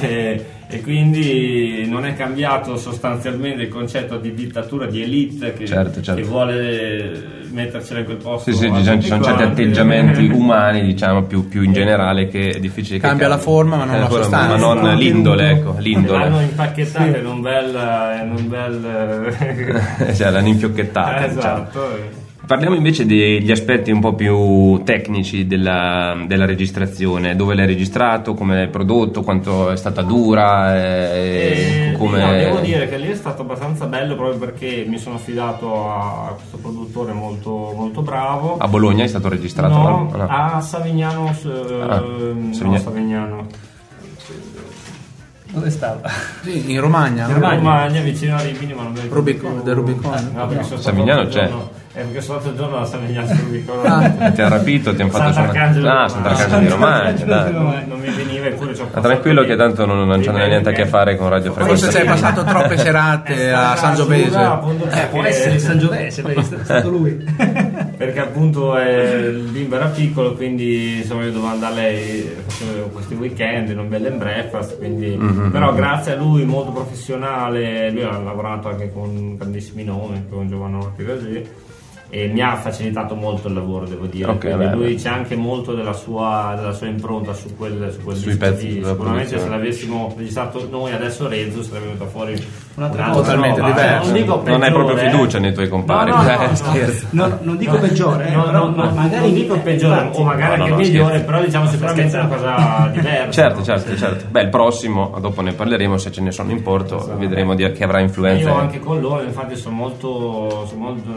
[0.00, 6.00] e, e quindi non è cambiato sostanzialmente il concetto di dittatura di elite che, Certo,
[6.00, 6.20] certo.
[6.20, 8.50] che vuole mettercela in quel posto.
[8.50, 9.42] Sì, sì, ci sono certi quanti.
[9.42, 13.84] atteggiamenti umani, diciamo, più, più in generale che è difficile che Cambia la forma, ma
[13.84, 14.56] non la forma, sostanza.
[14.56, 16.42] Ma non Il l'indole, ecco, L'hanno l'indole.
[16.42, 18.20] impacchettata in un bel...
[18.22, 19.34] In un bel
[20.16, 21.66] cioè, l'hanno infiocchettata, diciamo.
[22.52, 28.54] Parliamo invece degli aspetti un po' più tecnici della, della registrazione, dove l'hai registrato, come
[28.56, 32.22] l'hai prodotto, quanto è stata dura, eh, E, come...
[32.22, 36.34] no, devo dire che lì è stato abbastanza bello proprio perché mi sono affidato a
[36.36, 38.58] questo produttore molto, molto bravo.
[38.58, 39.72] A Bologna è stato registrato?
[39.74, 40.14] No, no?
[40.14, 40.26] No.
[40.28, 42.78] a Savignano, s- Ah, no, Savignano.
[42.78, 43.46] Savignano.
[45.52, 46.00] Dove stava?
[46.42, 47.28] Sì, in Romagna.
[47.28, 47.48] In no?
[47.48, 50.14] Romagna, vicino a Rimini, ma non mi ricordo Rubicon, del Rubicon.
[50.18, 51.48] Eh, no, stato Savignano c'è.
[51.48, 53.86] giorno- Eh, perché sono stato il giorno a Savignano sul Rubicon.
[53.86, 54.30] Ah.
[54.30, 55.90] Ti ha rapito, ti hanno fatto Sant'Arcangelo.
[55.90, 57.52] Ah, di Sant'Arcangelo di Romagna, dai.
[57.52, 60.72] Non, mi veniva eppure ci ho Ma tranquillo che tanto non, non c'è niente a
[60.72, 61.90] che fare con Radio Forse Frequenza.
[61.90, 64.40] ci hai passato troppe serate a San Giovese.
[64.90, 67.24] Eh, può essere San Giovese, perché è stato lui.
[68.02, 72.88] perché appunto eh, il bimbo era piccolo quindi insomma io dovevo andare a lei facevo
[72.88, 75.16] questi weekend in un bed and breakfast quindi
[75.52, 81.04] però grazie a lui molto professionale lui ha lavorato anche con grandissimi nomi con Giovanotti
[81.04, 81.70] così
[82.14, 85.00] e mi ha facilitato molto il lavoro devo dire Ok, Quindi beh, lui beh.
[85.00, 88.88] c'è anche molto della sua, della sua impronta su quel, su quel Sui pezzi della
[88.88, 93.20] sicuramente se l'avessimo registrato noi adesso Renzo sarebbe venuta fuori Un'altra cosa.
[93.20, 93.72] Totalmente roba.
[93.72, 94.04] diversa.
[94.04, 95.40] non, dico Non hai proprio peggiore, fiducia eh.
[95.40, 96.10] nei tuoi compari.
[96.10, 96.54] No, no, no, Eh, no.
[96.54, 97.06] scherzo.
[97.10, 100.24] No, non dico peggiore, eh, No, però no, no, magari non dico peggiore infatti, o
[100.24, 101.24] magari no, anche migliore, scherzo.
[101.26, 103.30] però diciamo sicuramente è una cosa diversa.
[103.30, 104.24] Certo, certo, certo.
[104.30, 107.18] Beh, il prossimo, dopo ne parleremo se ce ne sono in porto, Esatto.
[107.18, 108.48] vedremo di- che avrà influenza.
[108.48, 111.10] Io anche con loro, infatti, sono molto, sono molto-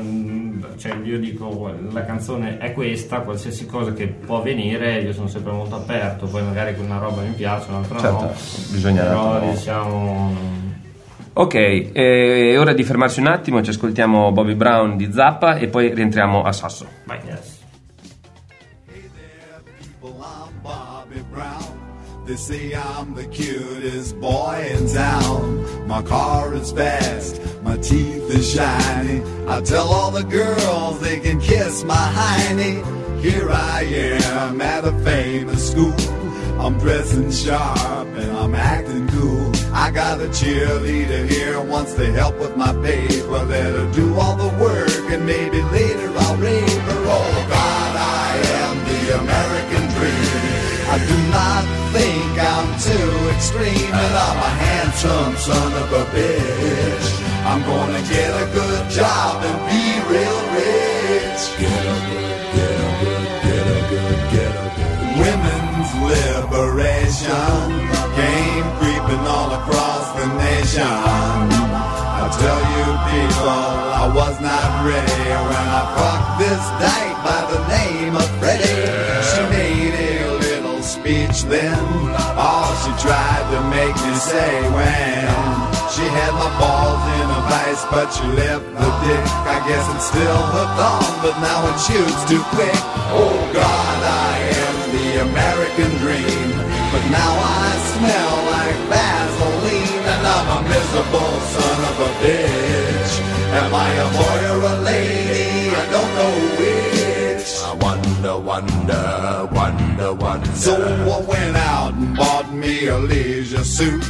[0.77, 5.51] cioè io dico la canzone è questa, qualsiasi cosa che può venire, io sono sempre
[5.51, 8.33] molto aperto, poi magari una roba mi piace, un'altra Certo, no,
[8.71, 10.53] bisogna però diciamo...
[11.37, 15.67] Ok, eh, è ora di fermarci un attimo, ci ascoltiamo Bobby Brown di Zappa e
[15.67, 16.87] poi rientriamo a Sasso.
[17.03, 17.19] Vai.
[17.25, 17.54] Yes.
[22.25, 25.87] They say I'm the cutest boy in town.
[25.87, 29.21] My car is fast, my teeth are shiny.
[29.47, 32.81] I tell all the girls they can kiss my hiney.
[33.21, 35.93] Here I am at a famous school.
[36.59, 39.51] I'm dressing sharp and I'm acting cool.
[39.71, 43.43] I got a cheerleader here wants to help with my paper.
[43.45, 47.03] Let her do all the work and maybe later I'll rape her.
[47.05, 49.84] Oh God, I am the American.
[50.95, 57.07] I do not think I'm too extreme, and I'm a handsome son of a bitch.
[57.43, 61.41] I'm gonna get a good job and be real rich.
[61.59, 64.95] Get a good, get a good, get a good, get a good.
[65.19, 67.67] Women's liberation
[68.15, 70.95] came creeping all across the nation.
[72.15, 73.67] I tell you people,
[73.99, 79.04] I was not ready when I fucked this dyke by the name of Freddie.
[81.05, 81.85] Speech then,
[82.33, 85.29] all she tried to make me say when
[85.93, 89.25] she had my balls in a vice, but she left the dick.
[89.45, 92.81] I guess it's still hooked on, but now it shoots too quick.
[93.13, 94.33] Oh God, I
[94.65, 96.49] am the American dream,
[96.89, 103.13] but now I smell like Vaseline, and I'm a miserable son of a bitch.
[103.61, 105.69] Am I a boy or a lady?
[105.69, 106.74] I don't know which.
[108.15, 110.51] Wonder, wonder, wonder, wonder.
[110.51, 114.09] So I went out and bought me a leisure suit.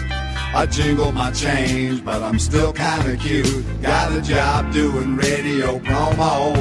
[0.54, 3.66] I jingle my change, but I'm still kinda cute.
[3.82, 6.56] Got a job doing radio promo.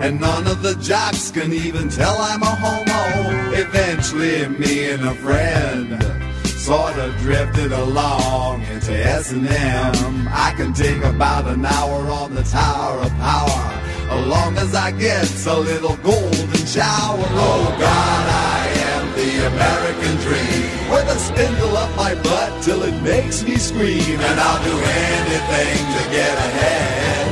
[0.00, 3.52] And none of the jocks can even tell I'm a homo.
[3.52, 6.02] Eventually, me and a friend
[6.46, 10.28] sort of drifted along into S&M.
[10.32, 14.90] I can take about an hour on the Tower of Power, as long as I
[14.92, 17.26] get a little golden shower.
[17.46, 23.00] Oh God, I am the American dream, with a spindle up my butt till it
[23.02, 27.26] makes me scream, and I'll do anything to get ahead.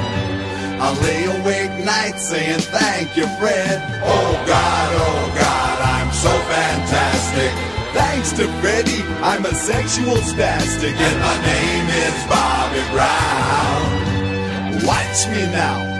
[0.80, 3.82] I'll lay awake nights saying thank you, Fred.
[4.04, 7.52] Oh God, oh God, I'm so fantastic.
[7.92, 14.86] Thanks to Freddie, I'm a sexual spastic, and my name is Bobby Brown.
[14.86, 15.97] Watch me now,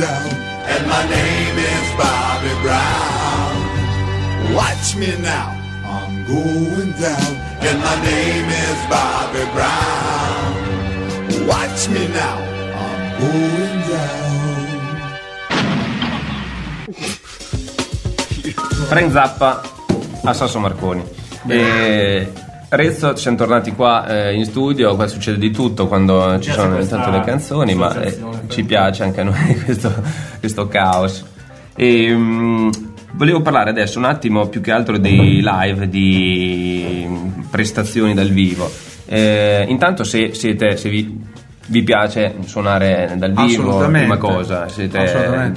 [0.00, 0.30] down,
[0.72, 3.54] and my name is Bobby Brown.
[4.56, 5.48] Watch me now,
[5.84, 7.32] I'm going down,
[7.68, 10.48] and my name is Bobby Brown.
[11.46, 12.38] Watch me now,
[12.82, 14.30] I'm going down.
[18.88, 19.50] Frank Zappa
[20.24, 21.02] a Sasso Marconi.
[21.48, 22.26] E
[22.72, 26.60] Rezzo, ci siamo tornati qua eh, in studio, qua succede di tutto quando ci piace
[26.60, 28.16] sono intanto le canzoni, ma eh,
[28.46, 29.92] ci piace anche a noi questo,
[30.38, 31.24] questo caos.
[31.74, 32.70] E, mm,
[33.14, 37.08] volevo parlare adesso un attimo più che altro dei live, di
[37.50, 38.70] prestazioni dal vivo.
[39.06, 41.20] Eh, intanto se siete, se vi,
[41.66, 45.52] vi piace suonare dal vivo, prima cosa, siete,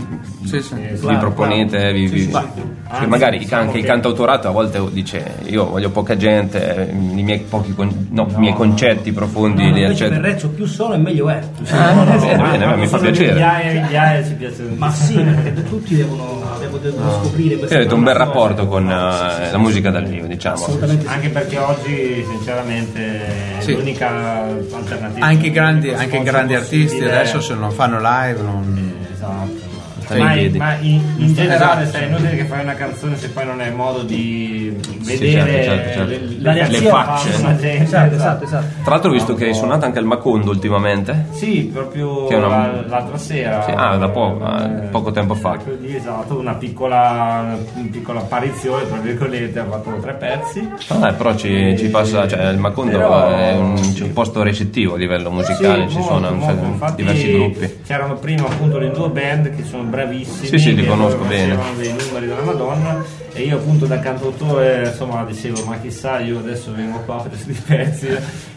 [0.46, 0.76] Sì, sì.
[0.76, 2.32] vi Claro, proponete, vi- Sì, vi- sì, sì.
[2.32, 6.90] che Anzi, magari diciamo anche il che- cantautorato a volte dice io voglio poca gente,
[6.90, 10.12] eh, i miei, pochi con- no, i miei concetti profondi No, li per.
[10.20, 11.40] Rezzo più solo e meglio è.
[11.72, 14.24] Ah, no, no, bene, no, mi fa piacere.
[14.24, 17.76] Ci piace Ma sì, perché tutti devono, devono- devono scoprire questo.
[17.76, 20.66] avete un bel rapporto con eh, la musica dal vivo, diciamo.
[21.06, 25.26] Anche perché oggi sinceramente è l'unica alternativa.
[25.26, 28.92] Anche i grandi, anche grandi artisti adesso se non fanno live non...
[29.14, 29.72] Esatto.
[30.04, 32.04] Stai in Ma, ma in, in generale Esatto.
[32.04, 35.64] è inutile che fai una canzone se poi non hai modo di Sì, vedere certo,
[35.64, 36.10] certo, certo.
[36.10, 36.88] le, le reazione.
[36.90, 37.78] facce gente.
[37.84, 38.66] Esatto, esatto, esatto.
[38.84, 41.28] Tra l'altro ho visto che hai suonato anche al Macondo ultimamente.
[41.32, 43.64] Sì, proprio una- la- l'altra sera.
[43.64, 45.52] Sì, ah, da poco, ah, Eh, poco tempo fa.
[45.52, 50.70] mercoledì, esatto, una piccola, una piccola apparizione, tra virgolette, ha fatto tre pezzi.
[50.90, 54.44] Ah, eh, però ci, ci passa, cioè il Macondo Però- è un, c'è un posto
[54.44, 56.54] recettivo a livello musicale, Sì, ci molto, suona molto.
[56.60, 57.80] cioè, Infatti diversi gruppi.
[57.86, 60.48] C'erano prima appunto le due band che sono bravissimi.
[60.48, 61.58] Sì, sì, li conosco bene.
[61.78, 66.72] dei numeri della Madonna e io appunto da cantautore insomma dicevo ma chissà io adesso
[66.76, 68.08] vengo qua per questi pezzi.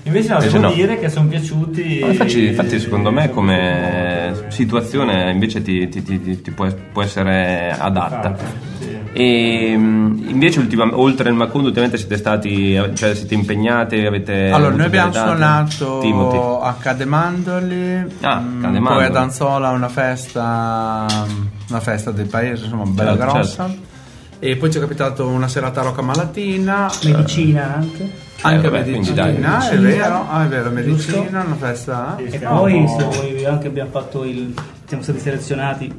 [0.05, 0.72] Invece no, devo no.
[0.72, 1.99] dire che sono piaciuti.
[2.01, 7.74] Ma Infatti, infatti, secondo me come situazione invece ti, ti- ti- ti- può, può essere
[7.78, 8.28] adatta.
[8.28, 8.76] Infatti.
[9.19, 14.51] E mh, invece, ultima- oltre il Macondo, ultimamente siete stati, cioè siete impegnati, avete.
[14.51, 16.37] Allora, noi abbiamo suonato Timothy.
[16.69, 18.83] a Cademandoli, Ah, mm, Cademandoli.
[18.95, 21.07] poi a Danzola una festa,
[21.71, 23.75] una festa del paese, insomma, bella Certo, grossa.
[24.39, 26.91] E poi ci è capitato una serata a Rocca Malatina.
[27.05, 28.11] Medicina anche.
[28.43, 29.35] Anche Eh, vabbè, medicina, dai.
[29.71, 31.17] è vero, ah, è vero, Giusto.
[31.17, 32.14] medicina, una festa.
[32.19, 34.53] Sì, E stiamo poi siamo- anche abbiamo fatto il,
[34.85, 35.91] siamo stati selezionati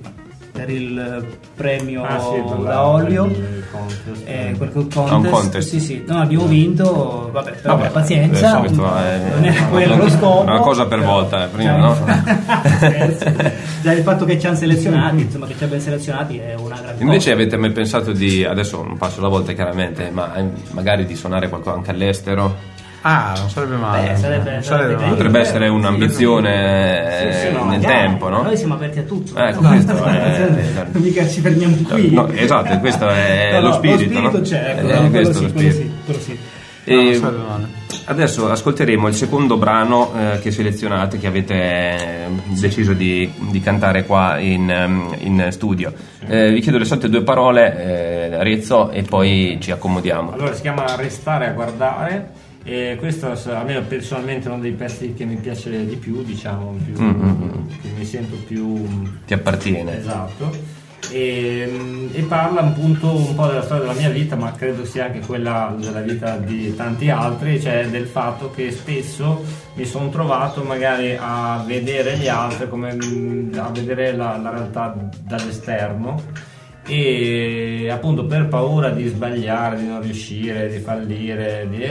[0.57, 3.23] per il eh, premio Ah, sì, da olio.
[3.71, 4.25] contest.
[4.25, 5.69] Eh, quel contest, Ah, un contest.
[5.69, 9.95] Sì, sì, no, abbiamo vinto, vabbè, però Vabbè, pazienza, adesso questo è- non era quello
[9.95, 10.41] lo scopo.
[10.41, 11.95] una cosa per volta, eh, prima, no?
[13.81, 17.03] Già il fatto che ci hanno selezionati, insomma che ci abbiano selezionati è una grande
[17.03, 17.41] Invece cosa.
[17.41, 21.49] avete mai pensato di, adesso non passo la volta chiaramente, ma eh, magari di suonare
[21.49, 22.75] qualcosa anche all'estero?
[23.01, 24.07] Ah, non sarebbe male.
[24.09, 25.09] Beh, sarebbe- Non sarebbe bello.
[25.09, 28.41] Potrebbe essere un'ambizione Sì, sì, eh, no, nel chiaro, tempo, no?
[28.41, 29.37] Noi siamo aperti a tutto.
[29.39, 32.11] Ecco, No, questo no, è- Mica ci fermiamo qui.
[32.11, 34.29] No, esatto, questo è lo spirito, Lo no?
[34.29, 36.55] spirito c'è, ecco, Eh, questo lo spirito.
[36.89, 37.67] E sarebbe male.
[38.05, 44.05] adesso ascolteremo il secondo brano eh, che selezionate, che avete eh, deciso di, di cantare
[44.05, 45.91] qua in, ehm, in studio.
[46.25, 50.31] Eh, vi chiedo le solite due parole, eh, Arezzo, e poi ci accomodiamo.
[50.31, 52.29] Allora si chiama Restare a guardare
[52.70, 57.01] e questo è almeno personalmente uno dei pezzi che mi piace di più, diciamo, più,
[57.01, 57.68] Mm-hmm.
[57.82, 58.84] che mi sento più
[59.26, 59.97] Ti appartiene.
[59.97, 60.76] esatto.
[61.09, 65.20] E, e parla appunto un po' della storia della mia vita, ma credo sia anche
[65.22, 69.41] quella della vita di tanti altri, cioè del fatto che spesso
[69.76, 74.93] mi sono trovato magari a vedere gli altri come mm, a vedere la, la realtà
[75.22, 76.22] dall'esterno
[76.86, 81.86] e appunto per paura di sbagliare, di non riuscire, di fallire, di,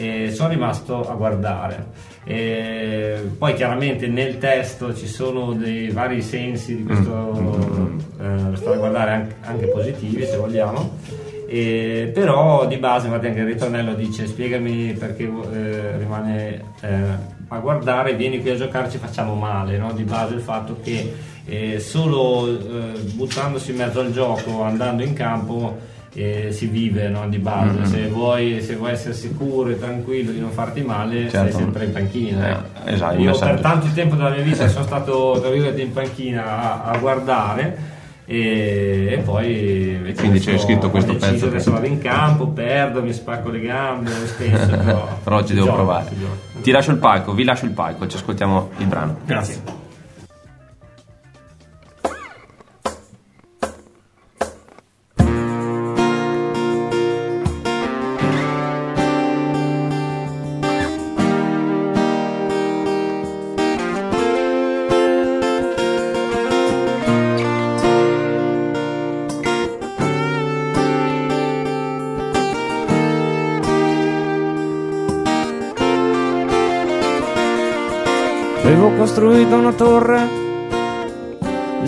[0.00, 1.86] e sono rimasto a guardare.
[2.24, 8.78] E poi chiaramente nel testo ci sono dei vari sensi di questo eh, stare a
[8.78, 10.98] guardare anche, anche positivi se vogliamo.
[11.46, 17.58] E, però di base infatti anche il ritornello dice spiegami perché eh, rimane eh, a
[17.58, 19.92] guardare vieni qui a giocare ci facciamo male no?
[19.92, 21.12] di base il fatto che
[21.46, 25.76] eh, solo eh, buttandosi in mezzo al gioco andando in campo
[26.12, 27.28] eh, si vive no?
[27.28, 27.84] di base Mm-hmm.
[27.84, 31.50] se, vuoi, se vuoi essere sicuro e tranquillo di non farti male Certo.
[31.50, 33.52] sei sempre in panchina Eh, esatto, io messaggio.
[33.52, 35.40] per tanto tempo della mia vita sono stato
[35.76, 41.30] in panchina a, a guardare e, e poi invece Quindi c'è scritto ho questo deciso,
[41.32, 45.46] pezzo adesso vado in campo perdo mi spacco le gambe lo stesso però, Però ci
[45.48, 46.06] si devo gioca, provare.
[46.62, 49.16] Ti lascio il palco, vi lascio il palco, ci ascoltiamo il brano.
[49.24, 49.79] grazie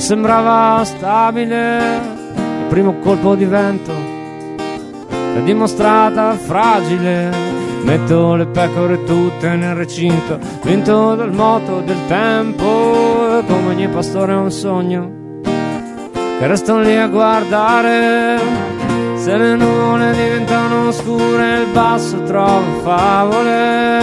[0.02, 2.00] sembrava stabile.
[2.34, 7.50] Il primo colpo di vento l'ho dimostrata fragile.
[7.84, 13.42] Metto le pecore tutte nel recinto, vinto dal moto del tempo.
[13.46, 15.10] Come ogni pastore ha un sogno,
[15.42, 18.38] che resto lì a guardare.
[19.16, 24.00] Se le nuvole diventano scure, il basso trova favole.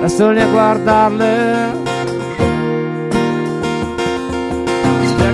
[0.00, 1.93] Resto lì a guardarle.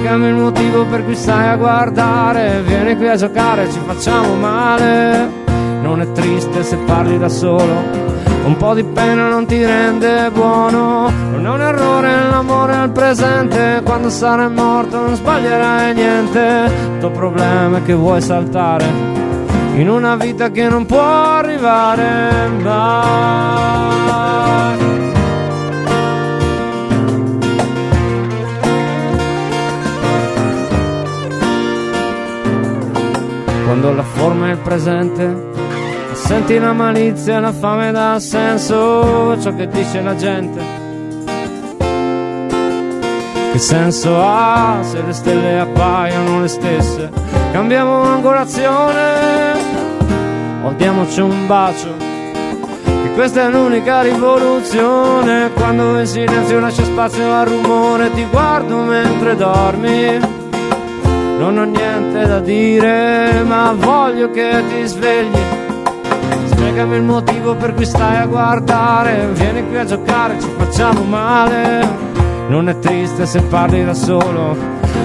[0.00, 2.62] Spiegami il motivo per cui stai a guardare.
[2.62, 5.28] Vieni qui a giocare, ci facciamo male.
[5.82, 7.82] Non è triste se parli da solo.
[8.46, 11.10] Un po' di pena non ti rende buono.
[11.32, 13.82] Non è un errore l'amore al presente.
[13.84, 16.72] Quando sarai morto non sbaglierai niente.
[16.94, 18.86] Il tuo problema è che vuoi saltare
[19.74, 24.39] in una vita che non può arrivare mai.
[33.70, 35.52] Quando la forma è il presente,
[36.14, 40.60] senti la malizia la fame dà senso ciò che dice la gente.
[43.52, 47.12] Che senso ha se le stelle appaiono le stesse?
[47.52, 49.52] Cambiamo angolazione
[50.64, 51.94] o diamoci un bacio.
[52.82, 55.52] Che questa è l'unica rivoluzione.
[55.54, 60.18] Quando in silenzio lascia spazio al rumore, ti guardo mentre dormi.
[61.38, 65.38] Non ho niente da dire, ma voglio che ti svegli.
[66.46, 69.28] Spiegami il motivo per cui stai a guardare.
[69.32, 71.88] Vieni qui a giocare, ci facciamo male.
[72.48, 74.56] Non è triste se parli da solo.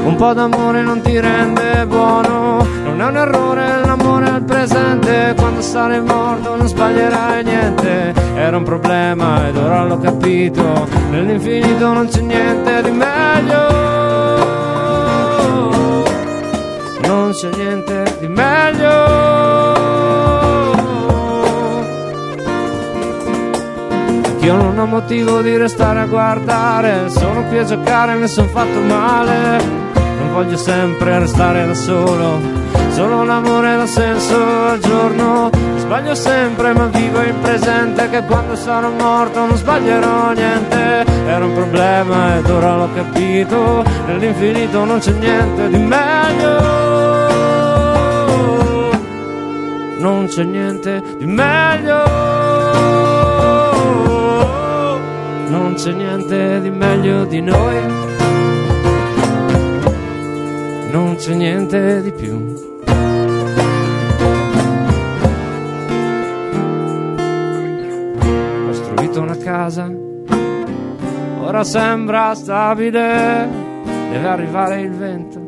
[0.03, 2.66] Un po' d'amore non ti rende buono.
[2.84, 8.14] Non è un errore l'amore al presente, quando sarai morto non sbaglierai niente.
[8.36, 13.84] Era un problema ed ora l'ho capito, nell'infinito non c'è niente di meglio.
[17.36, 18.93] C'è niente di meglio.
[24.39, 28.79] Io non ho motivo di restare a guardare, sono qui a giocare, mi son fatto
[28.79, 29.57] male.
[30.17, 32.39] Non voglio sempre restare da solo,
[32.91, 34.38] solo l'amore dà senso
[34.69, 35.49] al giorno.
[35.75, 41.03] Sbaglio sempre ma vivo il presente che quando sarò morto non sbaglierò niente.
[41.27, 46.84] Era un problema ed ora l'ho capito, nell'infinito non c'è niente di meglio.
[49.98, 52.04] Non c'è niente di meglio.
[55.50, 57.76] Non c'è niente di meglio di noi.
[60.91, 62.64] Non c'è niente di più.
[68.58, 69.89] Ho costruito una casa,
[71.39, 73.48] ora sembra stabile,
[74.12, 75.39] deve arrivare il vento.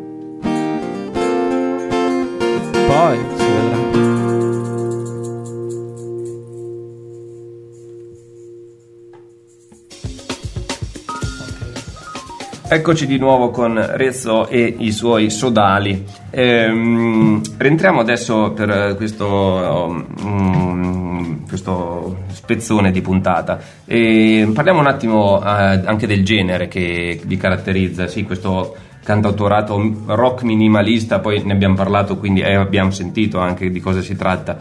[2.87, 3.36] Poi
[12.69, 16.03] Eccoci di nuovo con Rezzo e i suoi sodali.
[16.31, 25.45] Ehm, rientriamo adesso per questo, um, questo spezzone di puntata e parliamo un attimo eh,
[25.45, 32.17] anche del genere che vi caratterizza, sì, questo cantautorato rock minimalista, poi ne abbiamo parlato,
[32.17, 34.59] quindi eh, abbiamo sentito anche di cosa si tratta.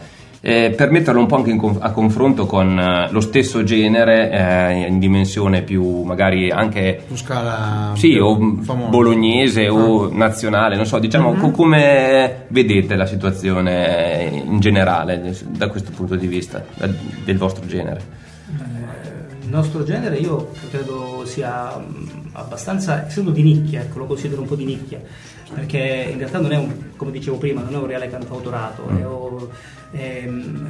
[0.49, 4.31] Eh, per metterlo un po' anche in conf- a confronto con eh, lo stesso genere
[4.31, 8.87] eh, in dimensione più magari anche Su scala sì, o famosa.
[8.89, 15.91] bolognese o nazionale, non so, diciamo co- come vedete la situazione in generale da questo
[15.93, 16.87] punto di vista da-
[17.25, 18.01] del vostro genere?
[19.41, 24.47] Il nostro genere io credo sia mh, abbastanza, essendo di nicchia, ecco, lo considero un
[24.47, 25.01] po' di nicchia,
[25.53, 29.05] perché in realtà non è un, come dicevo prima, non è un reale cantautorato, è,
[29.05, 29.49] o-
[29.91, 30.67] ehm,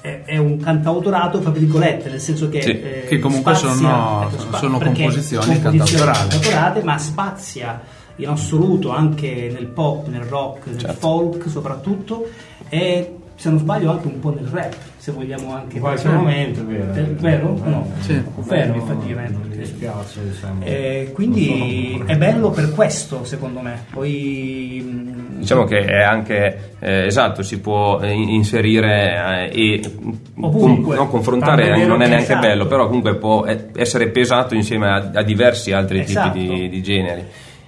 [0.00, 4.28] è- è un cantautorato fra virgolette, nel senso che, Sì, eh, che comunque spazia- sono-
[4.30, 7.80] ecco, sono perché composizioni composizioni cantautorate, ma spazia
[8.16, 10.96] in assoluto anche nel pop, nel rock, nel Certo.
[10.96, 12.28] folk soprattutto
[12.68, 16.66] e se non sbaglio anche un po' nel rap, se vogliamo anche In qualche momento,
[16.66, 16.92] vero.
[16.92, 17.60] È vero?
[17.64, 17.90] No.
[18.00, 18.20] Sì.
[18.48, 19.48] Vero, No, effettivamente.
[19.48, 20.64] Mi dispiace, diciamo.
[20.64, 23.84] Eh, quindi Non è bello per questo, secondo me.
[23.92, 29.92] Poi mh, Diciamo che è anche eh, esatto, si può eh, inserire eh, e
[30.40, 30.96] Ovunque.
[30.96, 32.46] no, confrontare non è che- neanche esatto.
[32.46, 36.32] bello, però comunque può eh, essere pesato insieme a, a diversi altri Esatto.
[36.32, 37.24] tipi di, di generi.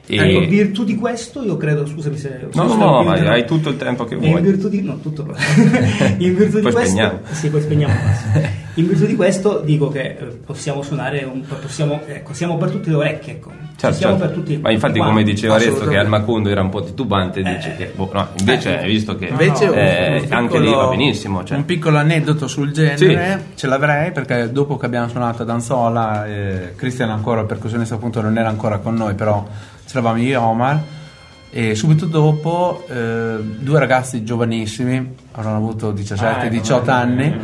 [0.09, 2.48] E- ecco, in virtù di questo, io credo, scusami se.
[2.54, 4.40] No, no, no, in- vai, hai tutto il tempo che In vuoi.
[4.40, 4.82] virtù di.
[4.82, 5.26] No, tutto.
[6.18, 7.20] in virtù di questo.
[7.30, 7.94] Sì, poi spegniamo.
[8.78, 11.56] In virtù di questo dico che eh, possiamo suonare un po'.
[11.56, 13.50] Possiamo, ecco, siamo per tutte le orecchie, ecco.
[13.76, 14.28] Certo, siamo certo.
[14.34, 14.56] per tutti.
[14.56, 15.14] Ma infatti, quanti.
[15.14, 17.54] come diceva Rezzo, che al Macondo era un po' titubante, Eh.
[17.56, 20.76] dice che boh, no, invece hai visto che Invece un- eh, un anche lì piccolo-
[20.84, 21.42] va benissimo.
[21.44, 21.56] Cioè.
[21.56, 26.72] Un piccolo aneddoto sul genere ce l'avrei perché dopo che abbiamo suonato a Danzola, eh,
[26.76, 29.44] Cristian ancora, il percussionista appunto non era ancora con noi, però
[29.89, 30.82] c'eravamo io e Omar.
[31.51, 37.34] E subito dopo eh, due ragazzi giovanissimi, avranno avuto 17-18 Ah, ecco, anni,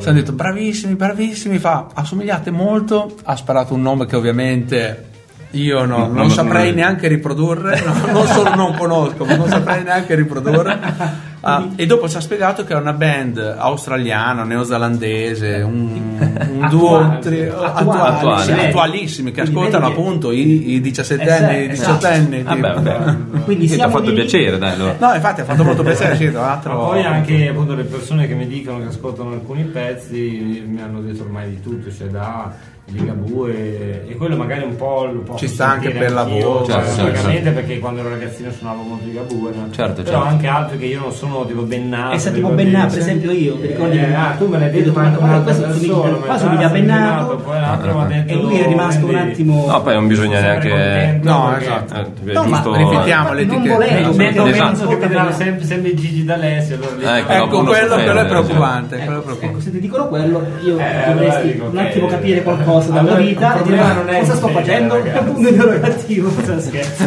[0.00, 5.10] ci hanno detto bravissimi, bravissimi, fa, assomigliate molto, ha sparato un nome che ovviamente...
[5.52, 9.48] Io no- non Non- saprei non- neanche riprodurre, no, non solo non conosco, ma non
[9.48, 11.30] saprei neanche riprodurre.
[11.44, 16.16] Ah, e dopo ci ha spiegato che è una band australiana, neozelandese, un,
[16.52, 21.70] un duo Attuale, tri- attuale, attualissimi che Quindi ascoltano appunto i, i 17 anni, i
[21.70, 22.42] Esatto, 18 anni.
[22.44, 22.80] Vabbè, tipo.
[22.92, 23.16] vabbè.
[23.42, 24.72] Quindi ti ha siamo fatto lì- piacere, dai.
[24.72, 24.94] allora.
[25.00, 28.34] No, infatti ha fatto molto piacere, sì, tra Ma poi anche appunto le persone che
[28.34, 32.52] mi dicono che ascoltano alcuni pezzi mi hanno detto ormai di tutto, cioè da
[32.84, 36.72] Ligabue e quello magari un po' lo posso Ci sta anche per la anch'io, voce,
[36.72, 39.68] cioè, certo, perché quando ero ragazzino suonavo molto Ligabue, no?
[39.70, 40.28] Certo, però certo.
[40.34, 42.14] anche altri che io non sono tipo Bennato.
[42.14, 42.48] Esatto, tipo?
[42.48, 43.98] Bennato, per esempio io, mi ricordi?
[43.98, 46.16] Eh, ah, tu me l'hai detto, ma ma anche un altro questo da somiglia- solo,
[46.18, 47.36] qua somiglia a ah, Bennato.
[47.36, 49.66] poi l'altro ha detto E lui è rimasto un attimo.
[49.66, 51.28] No, poi non bisogna Sempre neanche.
[51.28, 51.94] No, esatto.
[51.94, 52.76] Eh, No, ma giusto.
[52.76, 53.72] riflettiamo non l'etichetta.
[53.74, 54.16] volendo, Esatto.
[54.16, 54.70] metto- Esatto.
[54.72, 58.96] metto- che vedranno sempre, Gigi D'Alessio lì- Ecco, Ecco, uno quello, è preoccupante.
[58.96, 59.60] Ecco, preoccupante.
[59.60, 63.58] se ti dicono quello, io Eh, dovresti un che- attimo capire qualcosa dalla Allora, vita
[63.60, 64.94] e dire "Ma non è cosa sto facendo?
[64.94, 67.04] ragazzi." Un interrogativo, cosa scherzo.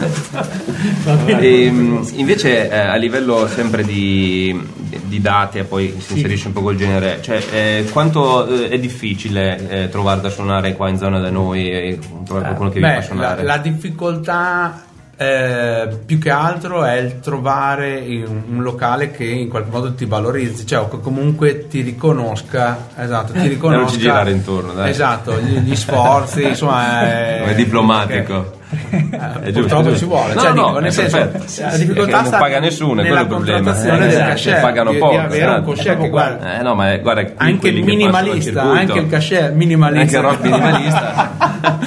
[1.26, 4.60] E, mh, invece eh, a livello sempre di,
[5.06, 9.84] di date, poi si inserisce un po' col genere, cioè eh, quanto eh, è difficile
[9.84, 12.88] eh, trovare da suonare qua in zona da noi e trovare qualcuno che vi fa
[12.92, 13.44] Beh, la, suonare?
[13.44, 14.84] la difficoltà
[15.18, 20.06] eh, più che altro è il trovare un, un locale che in qualche modo ti
[20.06, 23.82] valorizzi, cioè comunque ti riconosca, esatto, ti riconosca.
[23.84, 24.90] non ci girare intorno, dai.
[24.90, 28.64] Esatto, gli, gli sforzi, insomma, è, È diplomatico.
[28.90, 29.98] eh, purtroppo giusto.
[30.00, 31.70] ci vuole, No, cioè, no, dico, nel senso, perfetto.
[31.70, 33.72] la difficoltà non paga nessuno, è quello il problema.
[33.80, 35.72] Eh, del esatto, cashier, pagano di, poco, di avere un esatto.
[35.72, 40.18] cashier che guarda, Eh no, ma guarda, anche minimalista, anche il cashier anche minimalista.
[40.18, 41.80] il rock minimalista.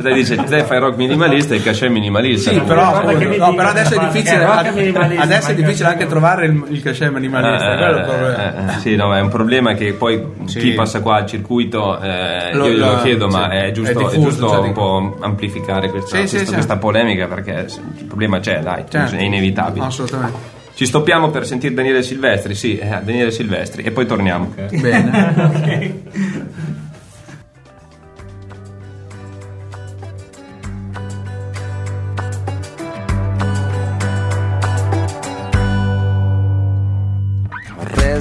[0.00, 2.50] Lei dice, te fai rock minimalista e il cashier minimalista.
[2.50, 6.06] Sì, però, no, però adesso è difficile, rock ad- minimalista, adesso è difficile che- anche
[6.06, 7.72] trovare il, il cashier minimalista.
[7.72, 8.76] Eh, quello è il eh, problema.
[8.76, 10.58] eh, sì, no, è un problema che poi Sì.
[10.58, 13.90] chi passa qua al circuito, eh, Lo- io glielo lo- chiedo, sì, ma è giusto,
[13.90, 16.52] è è diffuso, giusto cioè, un po' amplificare questa, Sì, sì, questa- sì.
[16.54, 17.66] questa polemica perché
[17.98, 19.14] il problema c'è, dai, Certo.
[19.16, 19.84] è inevitabile.
[19.86, 20.54] Assolutamente.
[20.74, 24.52] Ci stoppiamo per sentire Daniele Silvestri, sì, eh, Daniele Silvestri, e poi torniamo.
[24.70, 26.02] Bene.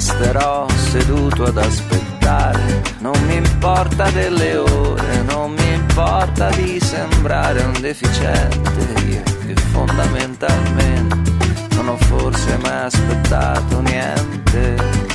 [0.08, 7.74] Resterò seduto ad aspettare, non mi importa delle ore, non mi importa di sembrare un
[7.82, 11.32] deficiente, io che fondamentalmente
[11.72, 15.15] non ho forse mai aspettato niente.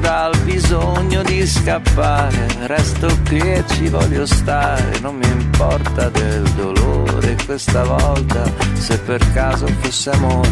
[0.00, 7.36] Dal bisogno di scappare, resto qui e ci voglio stare, non mi importa del dolore.
[7.44, 8.42] Questa volta,
[8.74, 10.50] se per caso fosse amore,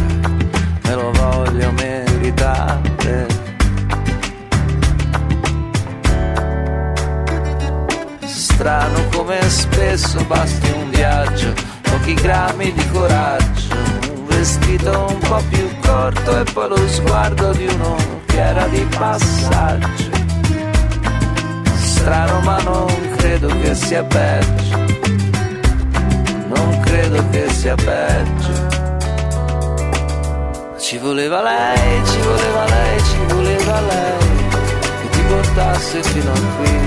[0.83, 3.27] me lo voglio meritare.
[8.25, 13.75] Strano come spesso basti un viaggio, pochi grammi di coraggio,
[14.13, 20.09] un vestito un po' più corto e poi lo sguardo di uno era di passaggio.
[21.75, 22.87] Strano ma non
[23.17, 24.77] credo che sia peggio,
[26.47, 28.67] non credo che sia peggio.
[30.79, 34.27] Ci voleva lei, ci voleva lei, ci voleva lei,
[35.01, 36.77] che ti portasse fino a qui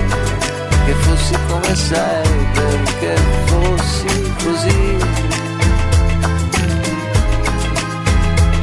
[0.85, 4.97] che fossi come sei, perché fossi così.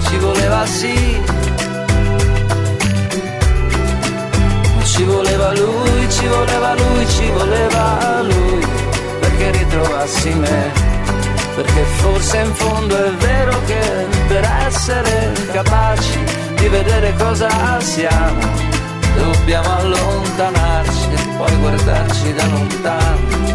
[0.07, 1.23] Ci voleva sì,
[5.01, 8.67] ci voleva lui, ci voleva lui, ci voleva lui,
[9.19, 10.73] perché ritrovassi me.
[11.55, 13.81] Perché forse in fondo è vero che
[14.29, 16.19] per essere capaci
[16.55, 17.49] di vedere cosa
[17.81, 18.41] siamo,
[19.17, 23.50] dobbiamo allontanarci e poi guardarci da lontano,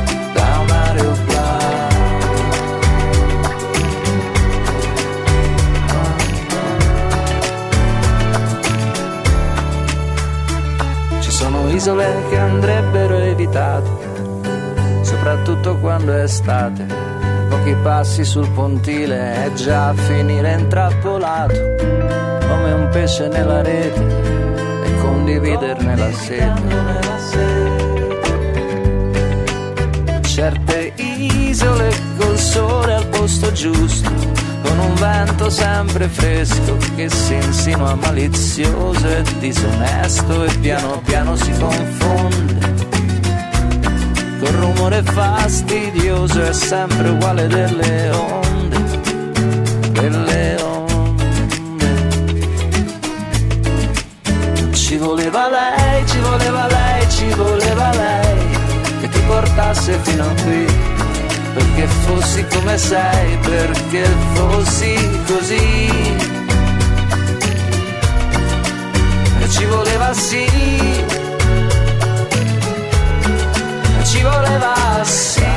[11.76, 13.90] isole che andrebbero evitate,
[15.02, 16.86] soprattutto quando è estate.
[17.50, 21.54] Pochi passi sul pontile è già a finire intrappolato,
[22.48, 24.02] come un pesce nella rete
[24.86, 26.84] e condividerne la sete.
[30.22, 34.10] Certe isole col sole al posto giusto,
[34.76, 41.52] con un vento sempre fresco che si insinua malizioso e disonesto e piano piano si
[41.52, 42.74] confonde.
[44.40, 48.84] Col rumore fastidioso è sempre uguale delle onde,
[49.92, 50.84] delle onde.
[54.74, 58.58] Ci voleva lei, ci voleva lei, ci voleva lei
[59.02, 60.95] che ti portasse fino a qui.
[61.56, 64.04] Perché fossi come sei, perché
[64.34, 65.90] fossi così.
[69.40, 70.46] E ci voleva sì,
[74.04, 75.55] ci voleva sì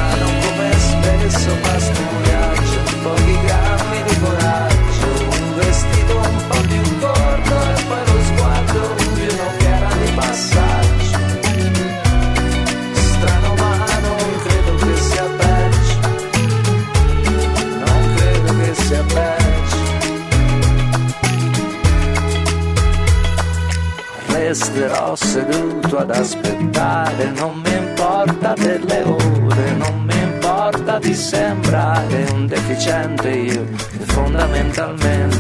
[24.49, 32.47] resterò seduto ad aspettare, non mi importa delle ore, non mi importa di sembrare un
[32.47, 33.67] deficiente io,
[34.07, 35.37] fondamentalmente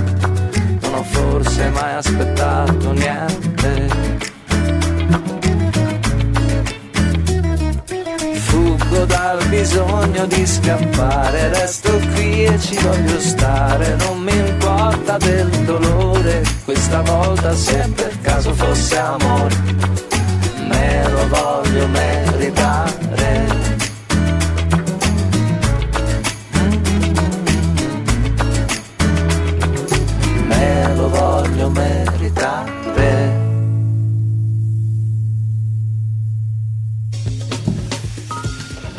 [0.82, 4.07] non ho forse mai aspettato niente.
[9.28, 16.42] Dal bisogno di scappare, resto qui e ci voglio stare, non mi importa del dolore,
[16.64, 19.54] questa volta se per caso fosse amore,
[20.66, 22.87] me lo voglio meritare.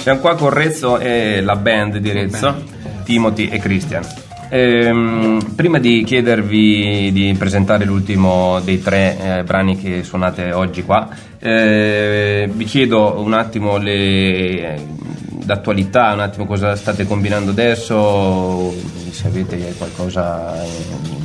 [0.10, 2.64] Siamo qua con Rezzo e la band di Rezzo,
[3.04, 4.04] Timothy e Christian.
[4.50, 11.08] Ehm, prima di chiedervi di presentare l'ultimo dei tre eh, brani che suonate oggi qua,
[11.38, 14.84] eh, vi chiedo un attimo le,
[15.30, 18.74] d'attualità, un attimo cosa state combinando adesso,
[19.12, 21.19] se avete qualcosa in,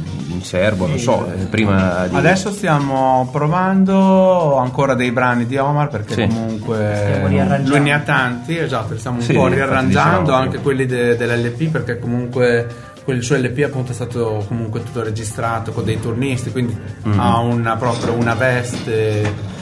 [0.45, 2.17] serbo, non so, eh, prima di...
[2.17, 6.27] Adesso stiamo provando ancora dei brani di Omar perché Sì.
[6.27, 7.23] comunque
[7.65, 11.17] lui ne ha tanti, esatto, li stiamo un Sì, po' riarrangiando, dicevamo anche quelli de-
[11.17, 12.67] dell'LP perché comunque
[13.05, 17.19] quel suo LP appunto è stato comunque tutto registrato con dei turnisti, quindi Mhm.
[17.21, 19.53] ha una proprio una veste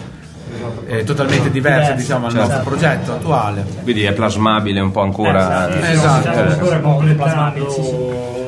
[0.87, 2.47] eh, totalmente diversa Diversa, diciamo al certo.
[2.49, 3.65] nostro progetto attuale.
[3.83, 5.69] Quindi è plasmabile un po' ancora.
[5.71, 5.87] Esatto.
[5.87, 7.03] Esatto.
[7.05, 7.91] Eh, plasmabile, sì, sì.
[7.95, 8.42] un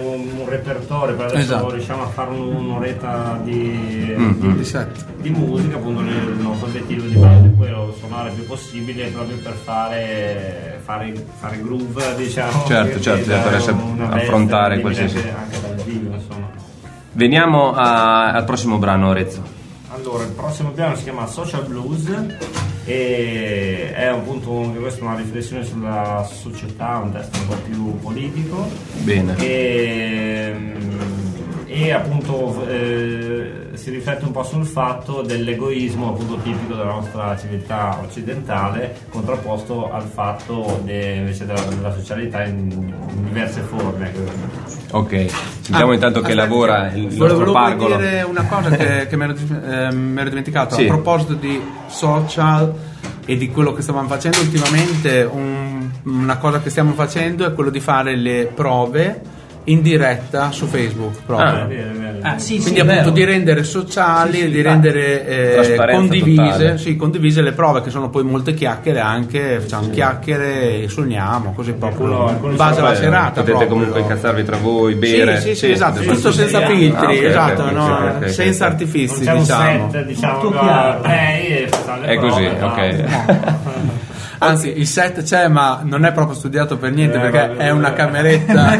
[0.57, 1.71] repertorio, per adesso Esatto.
[1.71, 4.57] riusciamo a fare un- un'oretta di, Mhm.
[4.57, 4.65] Di
[5.21, 9.37] di musica, appunto il nostro obiettivo di base è quello suonare il più possibile proprio
[9.39, 12.65] per fare, fare, fare groove, diciamo.
[12.67, 13.77] Certo, certo, che per essere-
[14.11, 16.49] affrontare qualsiasi- Anche dal vivo, insomma.
[17.13, 19.43] Veniamo a- al prossimo brano, Rezzo.
[19.95, 22.05] Allora, il prossimo piano si chiama Social Blues
[22.85, 28.69] e è appunto anche questa una riflessione sulla società, un testo un po' più politico
[29.03, 29.37] Bene.
[29.39, 30.55] e,
[31.77, 37.99] e appunto eh, si riflette un po' sul fatto dell'egoismo appunto tipico della nostra civiltà
[38.01, 44.13] occidentale contrapposto al fatto de- invece della, della socialità in, in diverse forme.
[44.93, 45.27] Ok,
[45.61, 47.97] sentiamo Ah, intanto che aspetta, lavora il volevo- nostro volevo pargolo.
[47.97, 50.85] dire una cosa che, che mi, ero, eh, mi ero dimenticato Sì.
[50.85, 52.73] a proposito di social
[53.27, 57.71] e di quello che stavamo facendo ultimamente un- una cosa che stiamo facendo è quello
[57.71, 59.21] di fare le prove
[59.65, 61.49] in diretta su Facebook proprio.
[61.49, 61.65] Ah.
[61.65, 62.19] Bene, bene.
[62.23, 63.11] Ah, sì, quindi sì, appunto vero.
[63.11, 68.25] di rendere sociali Sì, sì, di rendere eh, condivise, condivise le prove che sono poi
[68.25, 73.51] molte chiacchiere anche facciamo chiacchiere e suoniamo così proprio quello in base alla serata Potete
[73.51, 73.69] proprio.
[73.69, 75.41] comunque incazzarvi tra voi, bere.
[75.41, 77.85] Sì, sì, sì, esatto, sì, tutto sì, senza sì, filtri, ah, ok, esatto, ok, no,
[77.85, 79.91] ok, ok, ok, senza artifici, c'è un diciamo.
[79.91, 80.49] set diciamo
[81.03, 83.73] play e facciamo le È così, prove, ok.
[84.45, 84.51] no?
[84.51, 87.71] Anzi, il set c'è, ma non è proprio studiato per niente Eh, perché vabbè, è
[87.71, 88.79] una cameretta.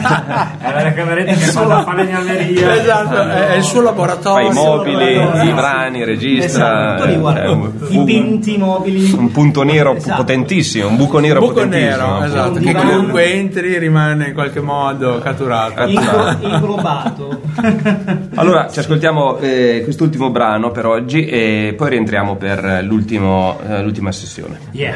[0.59, 2.75] È la cameretta che fa da falegnameria.
[2.75, 4.51] esatto, è, è il suo Fa laboratorio.
[4.51, 6.45] i mobili, i brani, registra.
[6.45, 9.13] Esatto, tutto lì, guarda, eh, un- i penti mobili.
[9.13, 10.17] un punto nero Esatto.
[10.23, 11.91] potentissimo, un buco nero Buco potentissimo.
[12.19, 12.91] nero, esatto, che divano.
[12.91, 15.83] comunque entri rimane in qualche modo catturato.
[15.85, 17.41] Inglo- inglobato.
[18.37, 24.11] Allora, ci ascoltiamo eh, quest'ultimo brano per oggi e poi rientriamo per l'ultimo, eh, l'ultima
[24.13, 24.59] sessione.
[24.73, 24.95] Yeah.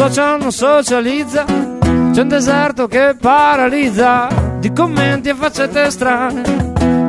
[0.00, 4.28] Social non socializza, c'è un deserto che paralizza
[4.58, 6.40] di commenti e faccette strane.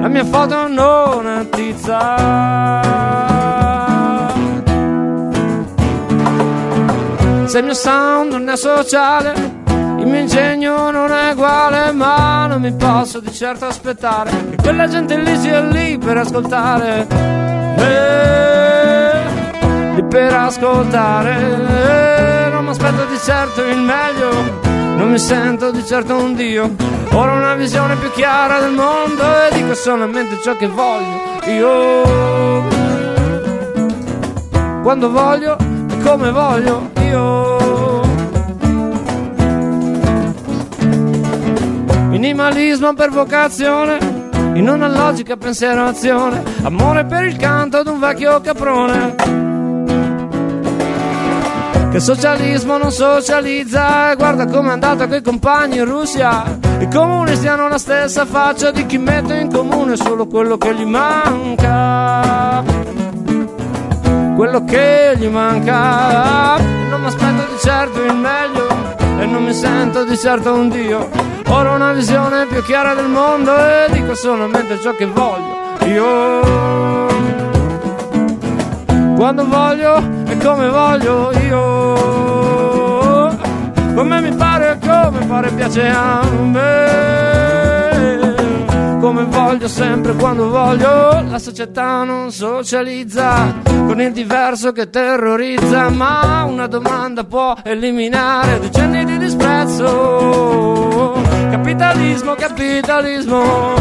[0.01, 2.81] La mia foto non attizza.
[7.45, 9.35] Se il mio sound non è sociale,
[9.69, 14.89] il mio ingegno non è uguale, ma non mi posso di certo aspettare che quella
[14.89, 17.07] gente lì sia lì per ascoltare.
[17.77, 19.11] Eh,
[19.95, 21.35] lì per ascoltare.
[21.37, 22.40] Eh,
[22.71, 24.31] aspetto di certo il meglio,
[24.63, 26.73] non mi sento di certo un dio.
[27.11, 31.39] Ora ho una visione più chiara del mondo e dico solamente ciò che voglio.
[31.47, 32.69] Io
[34.81, 37.59] quando voglio e come voglio io.
[42.07, 43.97] Minimalismo per vocazione,
[44.53, 49.40] in una logica pensiero azione, amore per il canto d'un vecchio caprone.
[51.91, 56.43] Che socialismo non socializza, e guarda com'è andata coi compagni in Russia.
[56.79, 60.85] I comunisti hanno la stessa faccia di chi mette in comune solo quello che gli
[60.85, 62.63] manca
[64.41, 66.57] quello che gli manca.
[66.89, 68.67] Non mi aspetto di certo il meglio
[69.19, 71.09] e non mi sento di certo un dio.
[71.49, 75.59] Ora ho una visione più chiara del mondo e dico solamente ciò che voglio.
[75.85, 77.09] Io
[79.15, 81.70] quando voglio e come voglio io.
[83.95, 87.09] Come mi pare come pare piace a me.
[88.99, 96.45] Come voglio sempre quando voglio la società non socializza con il diverso che terrorizza ma
[96.47, 101.19] una domanda può eliminare decenni di disprezzo.
[101.49, 103.73] Capitalismo capitalismo.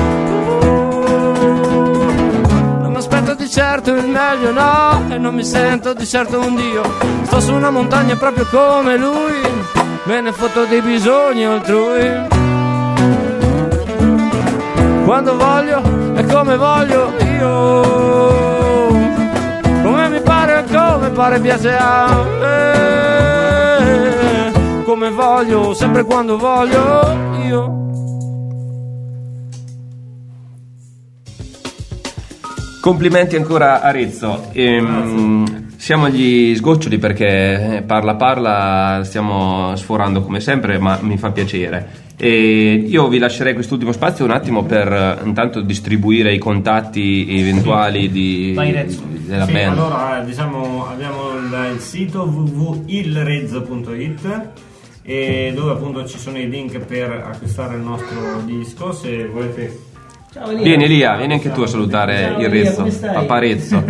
[2.80, 6.56] Non mi aspetto di certo il meglio, no, e non mi sento di certo un
[6.56, 6.82] dio.
[7.22, 9.40] Sto su una montagna proprio come lui,
[10.04, 12.28] me ne fotto dei bisogni altrui.
[15.04, 15.82] Quando voglio
[16.14, 17.82] e come voglio io,
[19.82, 24.02] come mi pare e come pare piace a me,
[24.84, 27.78] come voglio, sempre quando voglio io.
[32.80, 34.48] Complimenti ancora a Rezzo.
[34.52, 41.32] Ehm, siamo agli sgoccioli perché eh, parla parla stiamo sforando come sempre, ma mi fa
[41.32, 41.84] piacere.
[42.16, 48.08] E io vi lascerei quest'ultimo spazio un attimo per eh, intanto distribuire i contatti eventuali
[48.08, 49.78] di, della Sì, band.
[49.78, 54.40] allora diciamo abbiamo il, il sito www.ilrezzo.it
[55.02, 59.76] e dove appunto ci sono i link per acquistare il nostro disco se volete
[60.32, 60.62] Ciao Elia.
[60.62, 63.82] Vieni Elia, vieni anche tu a salutare Ciao, il Rezzo, papà Rezzo.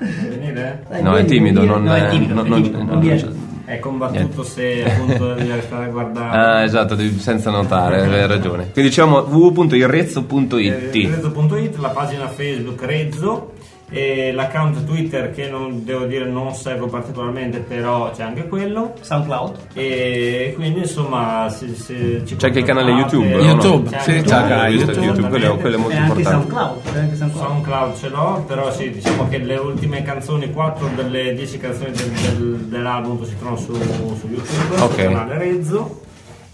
[0.88, 3.78] Dai, No, è timido, non, No, è timido, non- è non- timido, non- non è
[3.78, 8.70] combattuto se appunto devi restare a guardare Ah, esatto, senza notare, hai ragione.
[8.72, 10.92] Quindi diciamo www.irrezzo.it.
[10.94, 13.52] Rezzo.it, la pagina Facebook Rezzo
[13.92, 19.56] e l'account Twitter che non devo dire non seguo particolarmente però c'è anche quello SoundCloud.
[19.74, 23.40] e quindi insomma se, se ci C'è anche il canale YouTube, no?
[23.42, 26.50] YouTube, C'è YouTube, YouTube, YouTube, quello- quello è molto E anche importante.
[26.54, 26.92] SoundCloud.
[26.92, 27.46] c'è anche SoundCloud.
[27.48, 32.10] SoundCloud ce l'ho, però sì, diciamo che le ultime canzoni, 4 delle 10 canzoni del-
[32.10, 34.92] del- dell'album si trovano su, su YouTube, Ok.
[34.94, 36.00] sul canale Rezzo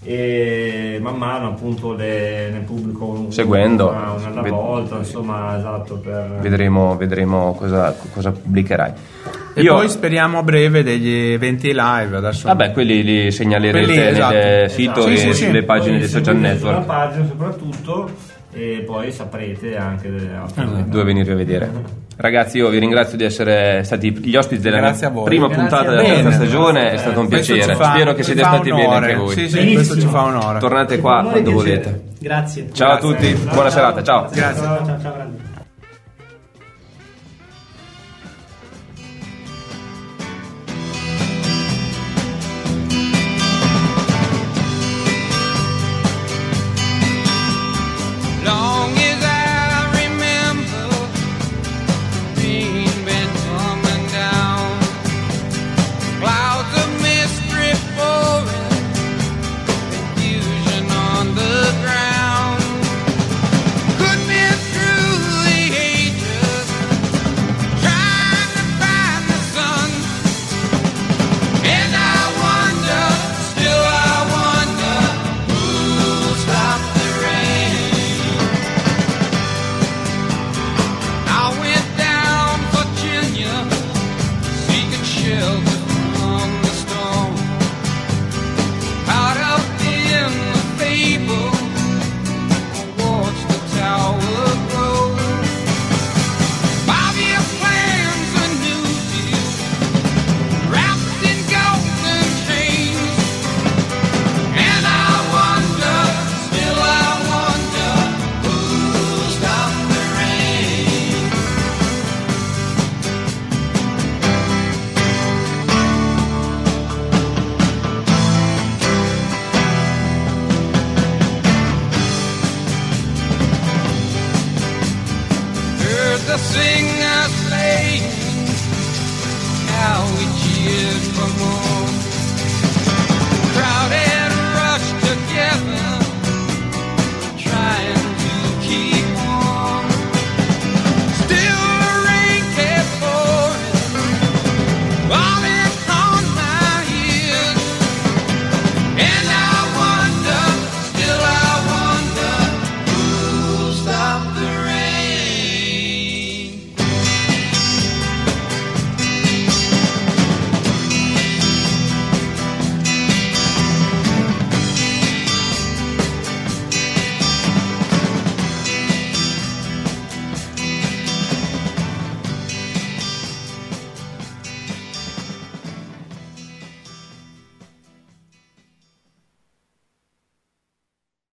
[0.08, 3.88] e man mano appunto le, ne pubblico un- Seguendo.
[3.88, 6.38] una, una alla Ved- volta, insomma, esatto, per...
[6.40, 8.92] Vedremo, vedremo cosa, cosa pubblicherai.
[9.54, 12.16] E Io- poi speriamo a breve degli eventi live.
[12.16, 14.68] Adesso Vabbè, quelli li segnalerete Quelli, nel esatto.
[14.68, 15.44] sito Sì, e sì, sì.
[15.46, 18.10] sulle pagine Poi dei social seguite Sulla network pagina soprattutto
[18.52, 21.70] e poi saprete anche delle altre Ah, dove venire a vedere.
[22.18, 26.02] Ragazzi, io vi ringrazio di essere stati gli ospiti della Grazie prima Grazie puntata della
[26.02, 26.34] terza Bene.
[26.34, 27.74] stagione, è stato un Questo piacere.
[27.76, 29.34] fa- Spero che siete stati bene anche voi.
[29.34, 30.58] Sì, sì, questo ci fa onore.
[30.58, 31.54] Tornate qua quando piacere.
[31.54, 32.00] volete.
[32.18, 32.68] Grazie.
[32.72, 34.28] Ciao a tutti, buona serata, ciao.
[34.32, 34.62] Grazie.
[34.62, 35.45] Ciao, ciao, ciao.